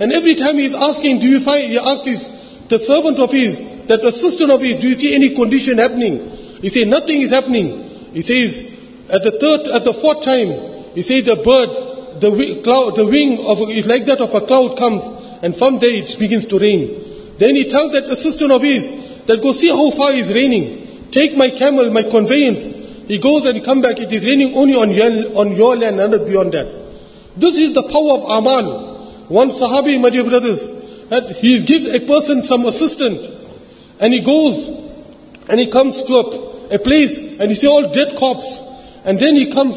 And 0.00 0.12
every 0.12 0.34
time 0.34 0.56
he 0.56 0.64
is 0.64 0.74
asking, 0.74 1.20
do 1.20 1.28
you 1.28 1.38
find, 1.40 1.64
he 1.64 1.78
asks 1.78 2.06
his, 2.06 2.68
the 2.68 2.78
servant 2.78 3.20
of 3.20 3.30
his, 3.30 3.86
that 3.86 4.02
assistant 4.02 4.50
of 4.50 4.60
his, 4.60 4.80
do 4.80 4.88
you 4.88 4.96
see 4.96 5.14
any 5.14 5.34
condition 5.34 5.78
happening? 5.78 6.18
He 6.60 6.68
says, 6.68 6.86
nothing 6.86 7.20
is 7.20 7.30
happening. 7.30 7.68
He 8.12 8.22
says, 8.22 8.62
at 9.08 9.22
the 9.22 9.30
third, 9.32 9.68
at 9.74 9.84
the 9.84 9.94
fourth 9.94 10.22
time, 10.22 10.48
he 10.94 11.02
says 11.02 11.24
the 11.24 11.36
bird, 11.36 11.91
the 12.22 12.62
cloud, 12.62 12.96
the 12.96 13.04
wing 13.04 13.44
of, 13.44 13.68
is 13.68 13.86
like 13.86 14.06
that 14.06 14.20
of 14.20 14.32
a 14.34 14.40
cloud 14.46 14.78
comes, 14.78 15.04
and 15.42 15.56
from 15.56 15.78
there 15.78 15.92
it 15.92 16.16
begins 16.18 16.46
to 16.46 16.58
rain. 16.58 17.34
Then 17.38 17.56
he 17.56 17.68
tells 17.68 17.92
that 17.92 18.04
assistant 18.04 18.52
of 18.52 18.62
his, 18.62 19.26
that 19.26 19.42
go 19.42 19.52
see 19.52 19.68
how 19.68 19.90
far 19.90 20.12
it's 20.12 20.30
raining. 20.30 21.10
Take 21.10 21.36
my 21.36 21.50
camel, 21.50 21.90
my 21.90 22.02
conveyance. 22.02 22.62
He 23.06 23.18
goes 23.18 23.44
and 23.46 23.62
come 23.64 23.82
back. 23.82 23.98
It 23.98 24.12
is 24.12 24.24
raining 24.24 24.54
only 24.54 24.74
on 24.74 24.90
your, 24.90 25.38
on 25.38 25.54
your 25.56 25.76
land 25.76 26.00
and 26.00 26.12
not 26.12 26.26
beyond 26.26 26.52
that. 26.52 26.66
This 27.36 27.58
is 27.58 27.74
the 27.74 27.82
power 27.82 28.18
of 28.18 28.38
Amal. 28.38 28.92
One 29.28 29.50
Sahabi, 29.50 30.00
my 30.00 30.10
dear 30.10 30.24
brothers, 30.24 31.08
that 31.08 31.36
he 31.36 31.62
gives 31.64 31.88
a 31.94 32.00
person 32.06 32.44
some 32.44 32.64
assistant, 32.66 33.18
and 34.00 34.12
he 34.12 34.20
goes 34.20 34.68
and 35.48 35.60
he 35.60 35.70
comes 35.70 36.02
to 36.04 36.12
a, 36.14 36.76
a 36.76 36.78
place 36.78 37.38
and 37.40 37.50
he 37.50 37.54
sees 37.54 37.68
all 37.68 37.92
dead 37.92 38.16
corpses. 38.16 38.60
And 39.04 39.18
then 39.18 39.34
he 39.34 39.52
comes, 39.52 39.76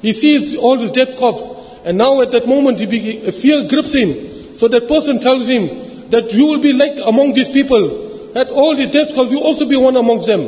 he 0.00 0.12
sees 0.12 0.56
all 0.56 0.76
the 0.76 0.90
dead 0.90 1.16
corpses. 1.18 1.61
And 1.84 1.98
now 1.98 2.20
at 2.20 2.30
that 2.32 2.46
moment, 2.46 2.78
fear 2.78 3.68
grips 3.68 3.94
him. 3.94 4.54
So 4.54 4.68
that 4.68 4.86
person 4.88 5.20
tells 5.20 5.48
him 5.48 6.10
that 6.10 6.32
you 6.32 6.46
will 6.46 6.60
be 6.60 6.72
like 6.72 6.92
among 7.06 7.34
these 7.34 7.48
people 7.48 8.02
that 8.34 8.48
all 8.48 8.74
the 8.74 8.86
death 8.86 9.14
calls, 9.14 9.30
you 9.30 9.40
also 9.40 9.68
be 9.68 9.76
one 9.76 9.96
amongst 9.96 10.26
them. 10.26 10.40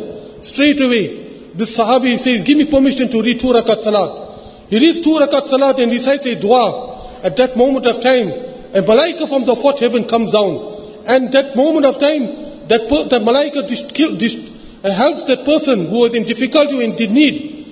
Straight 0.43 0.81
away, 0.81 1.53
this 1.55 1.77
Sahabi 1.79 2.19
says, 2.19 2.43
give 2.43 2.57
me 2.57 2.67
permission 2.67 3.09
to 3.11 3.23
read 3.23 3.41
two 3.41 3.49
rakat 3.49 3.83
salat. 3.83 4.69
He 4.69 4.79
reads 4.79 5.01
two 5.01 5.19
rakat 5.21 5.49
salat 5.49 5.79
and 5.79 5.91
recites 5.91 6.27
a 6.27 6.41
dua. 6.41 7.23
At 7.23 7.37
that 7.37 7.57
moment 7.57 7.87
of 7.87 8.03
time, 8.03 8.29
a 8.29 8.83
malaika 8.83 9.29
from 9.29 9.45
the 9.45 9.55
fourth 9.55 9.81
heaven 9.81 10.05
comes 10.05 10.33
down. 10.33 10.53
And 11.07 11.33
that 11.33 11.55
moment 11.57 11.87
of 11.87 12.01
time, 12.01 12.23
that, 12.69 12.89
per, 12.89 13.09
that 13.09 13.23
malaika 13.23 13.65
helps 14.93 15.25
that 15.25 15.45
person 15.45 15.87
who 15.87 16.01
was 16.01 16.15
in 16.15 16.25
difficulty 16.25 16.85
and 16.85 16.99
in 17.01 17.15
need 17.15 17.67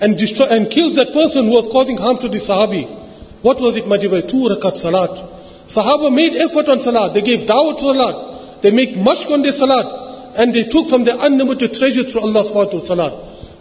and, 0.00 0.18
destroy, 0.18 0.46
and 0.46 0.70
kills 0.70 0.96
that 0.96 1.12
person 1.12 1.46
who 1.46 1.52
was 1.52 1.66
causing 1.72 1.96
harm 1.96 2.18
to 2.18 2.28
the 2.28 2.38
Sahabi. 2.38 2.95
What 3.42 3.60
was 3.60 3.76
it, 3.76 3.84
dear? 3.84 4.22
Two 4.22 4.48
rakat 4.48 4.76
salat. 4.76 5.10
Sahaba 5.68 6.14
made 6.14 6.34
effort 6.36 6.68
on 6.68 6.80
salat. 6.80 7.14
They 7.14 7.22
gave 7.22 7.46
dawah 7.46 7.76
salat. 7.78 8.62
They 8.62 8.70
make 8.70 8.96
much 8.96 9.26
on 9.30 9.42
their 9.42 9.52
salat 9.52 9.84
and 10.38 10.54
they 10.54 10.64
took 10.64 10.88
from 10.88 11.04
their 11.04 11.16
unlimited 11.20 11.74
treasure 11.74 12.04
through 12.04 12.22
Allah 12.22 12.44
subhanahu 12.44 12.80
wa 12.80 12.80
salat. 12.80 13.12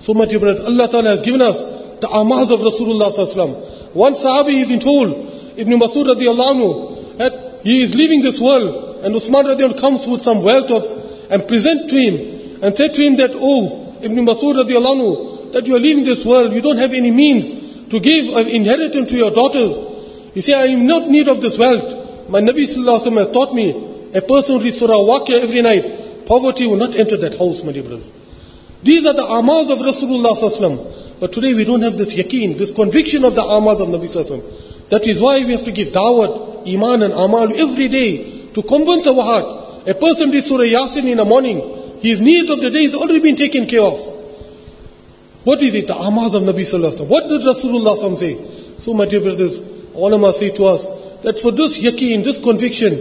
So 0.01 0.13
much 0.13 0.33
Allah 0.33 0.87
Ta'ala 0.87 1.09
has 1.15 1.21
given 1.21 1.41
us 1.41 1.57
the 1.99 2.07
amaz 2.07 2.51
of 2.51 2.59
Rasulullah 2.59 3.11
sallallahu 3.11 3.93
One 3.95 4.13
sahabi 4.13 4.61
is 4.61 4.71
in 4.71 4.79
told, 4.79 5.11
Ibn 5.57 5.73
Masud 5.79 6.13
radiallahu 6.13 6.51
anhu, 6.53 7.17
that 7.17 7.61
he 7.63 7.81
is 7.81 7.95
leaving 7.95 8.21
this 8.21 8.39
world 8.39 9.03
and 9.05 9.15
Usman 9.15 9.45
radiallahu 9.45 9.79
comes 9.79 10.05
with 10.05 10.21
some 10.21 10.43
wealth 10.43 10.69
of, 10.69 11.31
and 11.31 11.47
present 11.47 11.89
to 11.89 11.95
him 11.95 12.63
and 12.63 12.75
said 12.75 12.93
to 12.93 13.01
him 13.01 13.17
that, 13.17 13.31
oh, 13.33 13.97
Ibn 14.01 14.17
Masud 14.25 14.63
radiallahu 14.63 14.95
anhu, 14.95 15.53
that 15.53 15.65
you 15.65 15.75
are 15.75 15.79
leaving 15.79 16.03
this 16.03 16.25
world, 16.25 16.53
you 16.53 16.61
don't 16.61 16.77
have 16.77 16.93
any 16.93 17.11
means 17.11 17.64
to 17.89 17.99
give 17.99 18.35
an 18.35 18.47
inheritance 18.47 19.09
to 19.09 19.15
your 19.15 19.31
daughters. 19.31 20.35
You 20.35 20.41
say, 20.41 20.53
I 20.53 20.65
am 20.73 20.87
not 20.87 21.09
need 21.09 21.27
of 21.27 21.41
this 21.41 21.57
wealth. 21.57 22.29
My 22.29 22.41
Nabi 22.41 22.65
sallallahu 22.65 23.01
alaihi 23.05 23.17
has 23.17 23.31
taught 23.31 23.53
me 23.53 23.69
a 24.15 24.21
person 24.21 24.59
reads 24.61 24.79
Surah 24.79 24.95
Waqia 24.95 25.41
every 25.43 25.61
night, 25.61 26.25
poverty 26.25 26.65
will 26.65 26.77
not 26.77 26.95
enter 26.95 27.17
that 27.17 27.37
house, 27.37 27.63
my 27.63 27.73
dear 27.73 27.83
brothers. 27.83 28.09
These 28.81 29.05
are 29.05 29.13
the 29.13 29.23
amals 29.23 29.71
of 29.71 29.79
Rasulullah 29.79 30.31
Sallallahu 30.37 31.19
But 31.19 31.33
today 31.33 31.53
we 31.53 31.65
don't 31.65 31.81
have 31.81 31.97
this 31.97 32.15
yaqeen, 32.15 32.57
this 32.57 32.71
conviction 32.71 33.25
of 33.25 33.35
the 33.35 33.41
amals 33.41 33.81
of 33.81 33.89
Nabi 33.89 34.07
Sallallahu 34.07 34.89
That 34.89 35.05
is 35.05 35.19
why 35.19 35.39
we 35.39 35.51
have 35.51 35.65
to 35.65 35.71
give 35.73 35.89
da'wat, 35.89 36.65
iman 36.73 37.03
and 37.03 37.13
amal 37.13 37.53
every 37.59 37.89
day 37.89 38.47
to 38.53 38.63
convince 38.63 39.05
our 39.05 39.21
heart. 39.21 39.87
A 39.89 39.93
person 39.93 40.31
reads 40.31 40.47
Surah 40.47 40.63
Yasin 40.63 41.11
in 41.11 41.17
the 41.17 41.25
morning, 41.25 41.59
his 42.01 42.21
needs 42.21 42.49
of 42.49 42.61
the 42.61 42.69
day 42.69 42.83
has 42.83 42.95
already 42.95 43.19
been 43.19 43.35
taken 43.35 43.67
care 43.67 43.81
of. 43.81 44.14
What 45.45 45.61
is 45.61 45.75
it? 45.75 45.85
The 45.85 45.93
amals 45.93 46.33
of 46.33 46.41
Nabi 46.41 46.65
Sallallahu 46.65 47.07
What 47.07 47.29
did 47.29 47.41
Rasulullah 47.45 48.17
say? 48.17 48.33
So 48.79 48.95
my 48.95 49.05
dear 49.05 49.21
brothers, 49.21 49.59
ulama 49.93 50.33
say 50.33 50.49
to 50.49 50.63
us 50.65 51.21
that 51.21 51.37
for 51.37 51.51
this 51.51 51.77
yaqeen, 51.77 52.23
this 52.23 52.41
conviction, 52.41 52.97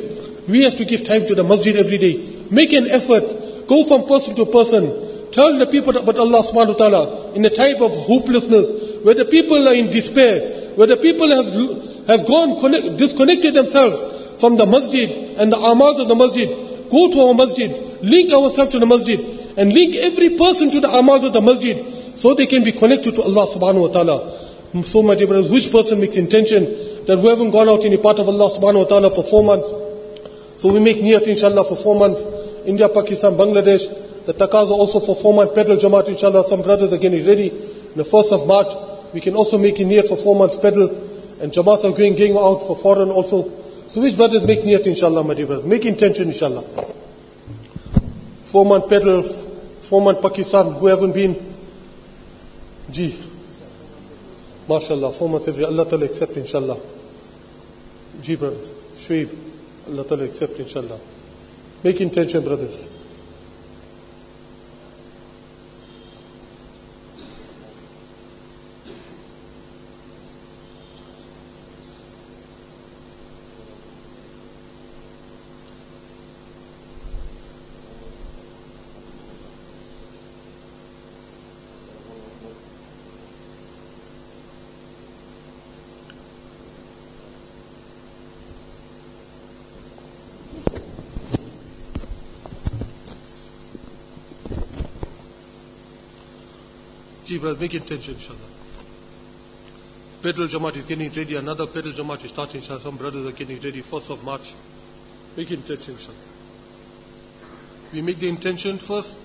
we 0.47 0.63
have 0.65 0.77
to 0.77 0.85
give 0.85 1.05
time 1.05 1.27
to 1.27 1.35
the 1.35 1.43
masjid 1.43 1.75
every 1.75 1.97
day. 1.97 2.45
Make 2.51 2.75
an 2.75 2.87
effort. 2.89 3.67
Go 3.67 3.85
from 3.89 4.07
person 4.07 4.37
to 4.37 4.45
person. 4.45 4.85
Tell 5.33 5.57
the 5.59 5.65
people 5.67 5.97
about 5.97 6.19
Allah 6.19 6.45
subhanahu 6.45 6.77
wa 6.77 6.81
ta'ala 6.85 7.33
in 7.33 7.45
a 7.47 7.51
type 7.51 7.81
of 7.81 7.91
hopelessness, 8.05 9.03
where 9.05 9.15
the 9.15 9.25
people 9.25 9.67
are 9.67 9.75
in 9.75 9.91
despair, 9.91 10.77
where 10.77 10.87
the 10.87 10.99
people 10.99 11.29
have, 11.33 11.49
have 12.13 12.29
gone, 12.29 12.61
connect, 12.61 12.99
disconnected 12.99 13.55
themselves 13.55 14.39
from 14.39 14.59
the 14.59 14.67
masjid 14.67 15.09
and 15.41 15.51
the 15.51 15.57
amals 15.57 15.97
of 15.99 16.09
the 16.09 16.15
masjid. 16.15 16.47
Go 16.93 17.11
to 17.11 17.19
our 17.25 17.35
masjid, 17.35 17.73
link 18.05 18.33
ourselves 18.35 18.71
to 18.73 18.79
the 18.79 18.87
masjid, 18.87 19.19
and 19.57 19.73
link 19.73 19.97
every 19.97 20.37
person 20.37 20.71
to 20.71 20.81
the 20.81 20.89
amals 20.89 21.25
of 21.27 21.33
the 21.33 21.41
masjid, 21.41 21.94
so 22.15 22.35
they 22.35 22.47
can 22.47 22.65
be 22.65 22.73
connected 22.73 23.15
to 23.17 23.23
Allah 23.23 23.47
subhanahu 23.47 23.89
wa 23.89 23.93
ta'ala. 23.93 24.17
So 24.85 25.03
my 25.03 25.15
dear 25.15 25.27
brothers, 25.27 25.51
which 25.51 25.71
person 25.71 26.01
makes 26.01 26.17
intention 26.17 26.65
that 27.07 27.19
we 27.19 27.29
haven't 27.29 27.51
gone 27.51 27.69
out 27.69 27.85
any 27.85 27.97
part 27.97 28.19
of 28.19 28.29
Allah 28.29 28.51
subhanahu 28.51 28.85
wa 28.85 28.89
ta'ala 28.91 29.11
for 29.11 29.23
four 29.23 29.45
months? 29.45 29.71
So 30.57 30.73
we 30.73 30.81
make 30.81 30.99
niyat 30.99 31.27
inshallah 31.27 31.65
for 31.65 31.77
four 31.77 31.99
months. 31.99 32.23
India, 32.67 32.89
Pakistan, 32.89 33.35
Bangladesh. 33.35 34.27
The 34.27 34.33
taqaza 34.33 34.71
also 34.71 35.01
for 35.01 35.15
four 35.15 35.35
months. 35.35 35.55
Pedal 35.55 35.77
Jamaat 35.77 36.09
inshallah. 36.09 36.45
Some 36.45 36.63
brothers 36.63 36.93
are 36.93 36.99
getting 36.99 37.25
ready. 37.27 37.51
In 37.51 37.97
the 37.97 38.05
first 38.05 38.33
of 38.33 38.47
March, 38.47 38.67
we 39.13 39.21
can 39.21 39.35
also 39.35 39.59
make 39.59 39.79
a 39.79 39.85
niyat 39.85 40.09
for 40.09 40.17
four 40.17 40.35
months 40.37 40.57
pedal. 40.57 40.89
And 41.41 41.53
Jamaats 41.53 41.85
are 41.85 41.97
going, 41.97 42.17
going 42.17 42.37
out 42.37 42.67
for 42.67 42.75
foreign 42.75 43.11
also. 43.11 43.43
So 43.87 44.01
which 44.01 44.17
brothers 44.17 44.47
make 44.47 44.61
niyat 44.61 44.87
inshallah, 44.87 45.23
my 45.23 45.35
dear 45.35 45.47
brothers? 45.47 45.67
Make 45.67 45.85
intention 45.87 46.29
inshallah. 46.29 46.63
Four 48.43 48.65
month 48.67 48.89
pedal, 48.89 49.23
four 49.23 50.01
month 50.01 50.23
Pakistan, 50.23 50.73
who 50.73 50.87
haven't 50.87 51.13
been? 51.13 51.54
Gee. 52.95 53.19
MashaAllah, 54.69 55.13
four 55.13 55.29
months 55.29 55.49
every, 55.49 55.65
Allah 55.65 55.85
Ta'ala 55.85 56.05
accept 56.05 56.37
inshallah. 56.37 56.79
Gee 58.23 58.37
brothers. 58.37 58.71
Shuib. 58.95 59.37
Allah 59.89 60.05
Ta'ala 60.05 60.25
accept 60.25 60.53
inshallah. 60.61 61.01
Make 61.83 62.01
intention 62.01 62.45
brothers. 62.45 62.89
Ji 97.35 97.41
brother, 97.41 97.59
make 97.61 97.75
intention, 97.75 98.15
inshallah. 98.15 98.39
Pedal 100.23 100.47
Jamaat 100.47 100.77
is 100.77 100.87
getting 100.87 101.11
ready. 101.11 101.35
Another 101.35 101.67
Pedal 101.67 101.91
Jamaat 101.91 102.25
is 102.25 102.31
starting, 102.31 102.61
inshallah. 102.61 102.81
Some 102.81 102.97
brothers 102.97 103.27
are 103.27 103.33
getting 103.33 103.61
ready. 103.61 103.83
1st 103.83 104.11
of 104.11 104.25
March. 104.25 104.55
Make 105.37 105.51
intention, 105.51 105.95
inshallah. 105.95 106.17
We 107.93 108.03
make 108.03 108.21
the 108.21 108.29
intention 108.29 108.79
first. 108.79 109.17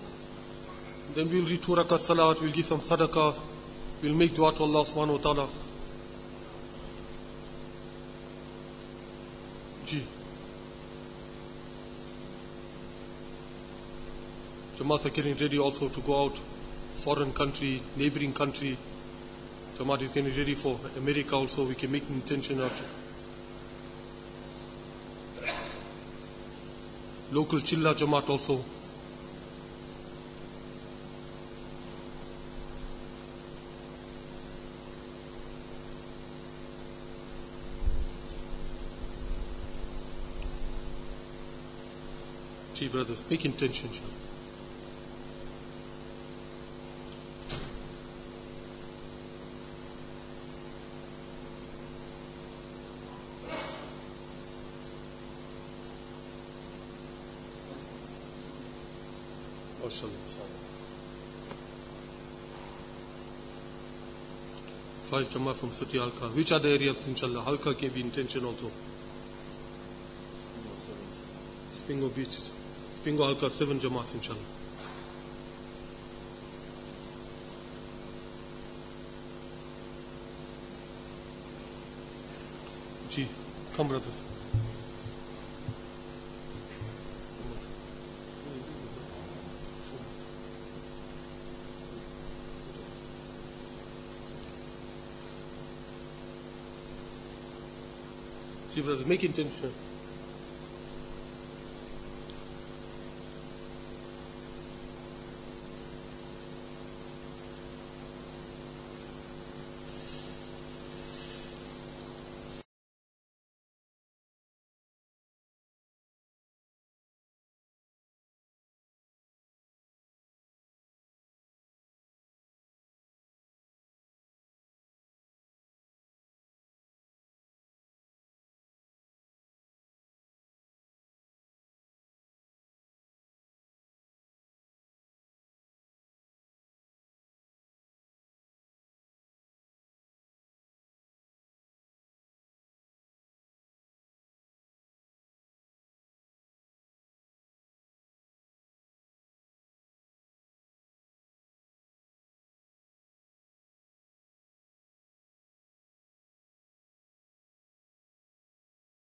Then 1.14 1.30
we'll 1.30 1.46
read 1.46 1.62
two 1.62 1.74
rakat 1.74 2.00
salawat. 2.00 2.42
We'll 2.42 2.52
give 2.52 2.66
some 2.66 2.80
sadaqah. 2.80 3.36
We'll 4.02 4.16
make 4.16 4.34
dua 4.34 4.54
to 4.54 4.64
Allah 4.64 4.86
subhanahu 4.86 5.18
wa 5.18 5.34
ta'ala. 5.34 5.48
Ji. 9.86 10.04
Jamaat 14.78 15.06
are 15.06 15.10
getting 15.10 15.36
ready 15.36 15.60
also 15.60 15.90
to 15.90 16.02
go 16.02 16.26
out, 16.26 16.40
foreign 17.00 17.32
country, 17.32 17.82
neighboring 17.96 18.34
country. 18.34 18.78
Jamaat 19.78 20.02
is 20.02 20.10
getting 20.10 20.36
ready 20.36 20.54
for 20.54 20.78
America 20.98 21.34
also. 21.34 21.66
We 21.66 21.76
can 21.76 21.92
make 21.92 22.06
the 22.06 22.14
intention 22.14 22.60
of 22.60 22.74
local 27.32 27.60
Chilla 27.60 27.94
Jamaat 27.96 28.30
also. 28.30 28.64
Gee, 42.76 42.88
brothers, 42.90 43.24
make 43.30 43.46
intention. 43.46 43.90
5 65.10 65.28
Jama 65.32 65.56
from 65.56 65.72
City 65.72 65.98
Halka. 65.98 66.32
Which 66.36 66.52
are 66.52 66.60
the 66.60 66.70
areas, 66.70 67.08
inshallah? 67.08 67.42
Halka 67.42 67.76
gave 67.76 67.98
intention 67.98 68.46
also. 68.46 68.72
Spingo 71.74 72.14
Beach. 72.16 72.28
Spingo 72.94 73.26
Halka, 73.26 73.50
7 73.50 73.80
Jamaats, 73.80 74.14
inshallah. 74.14 74.38
Gee, 83.10 83.28
come 83.76 83.88
brothers. 83.88 84.29
Ji, 98.74 98.82
brothers, 98.82 99.06
make 99.06 99.24
intention. 99.24 99.74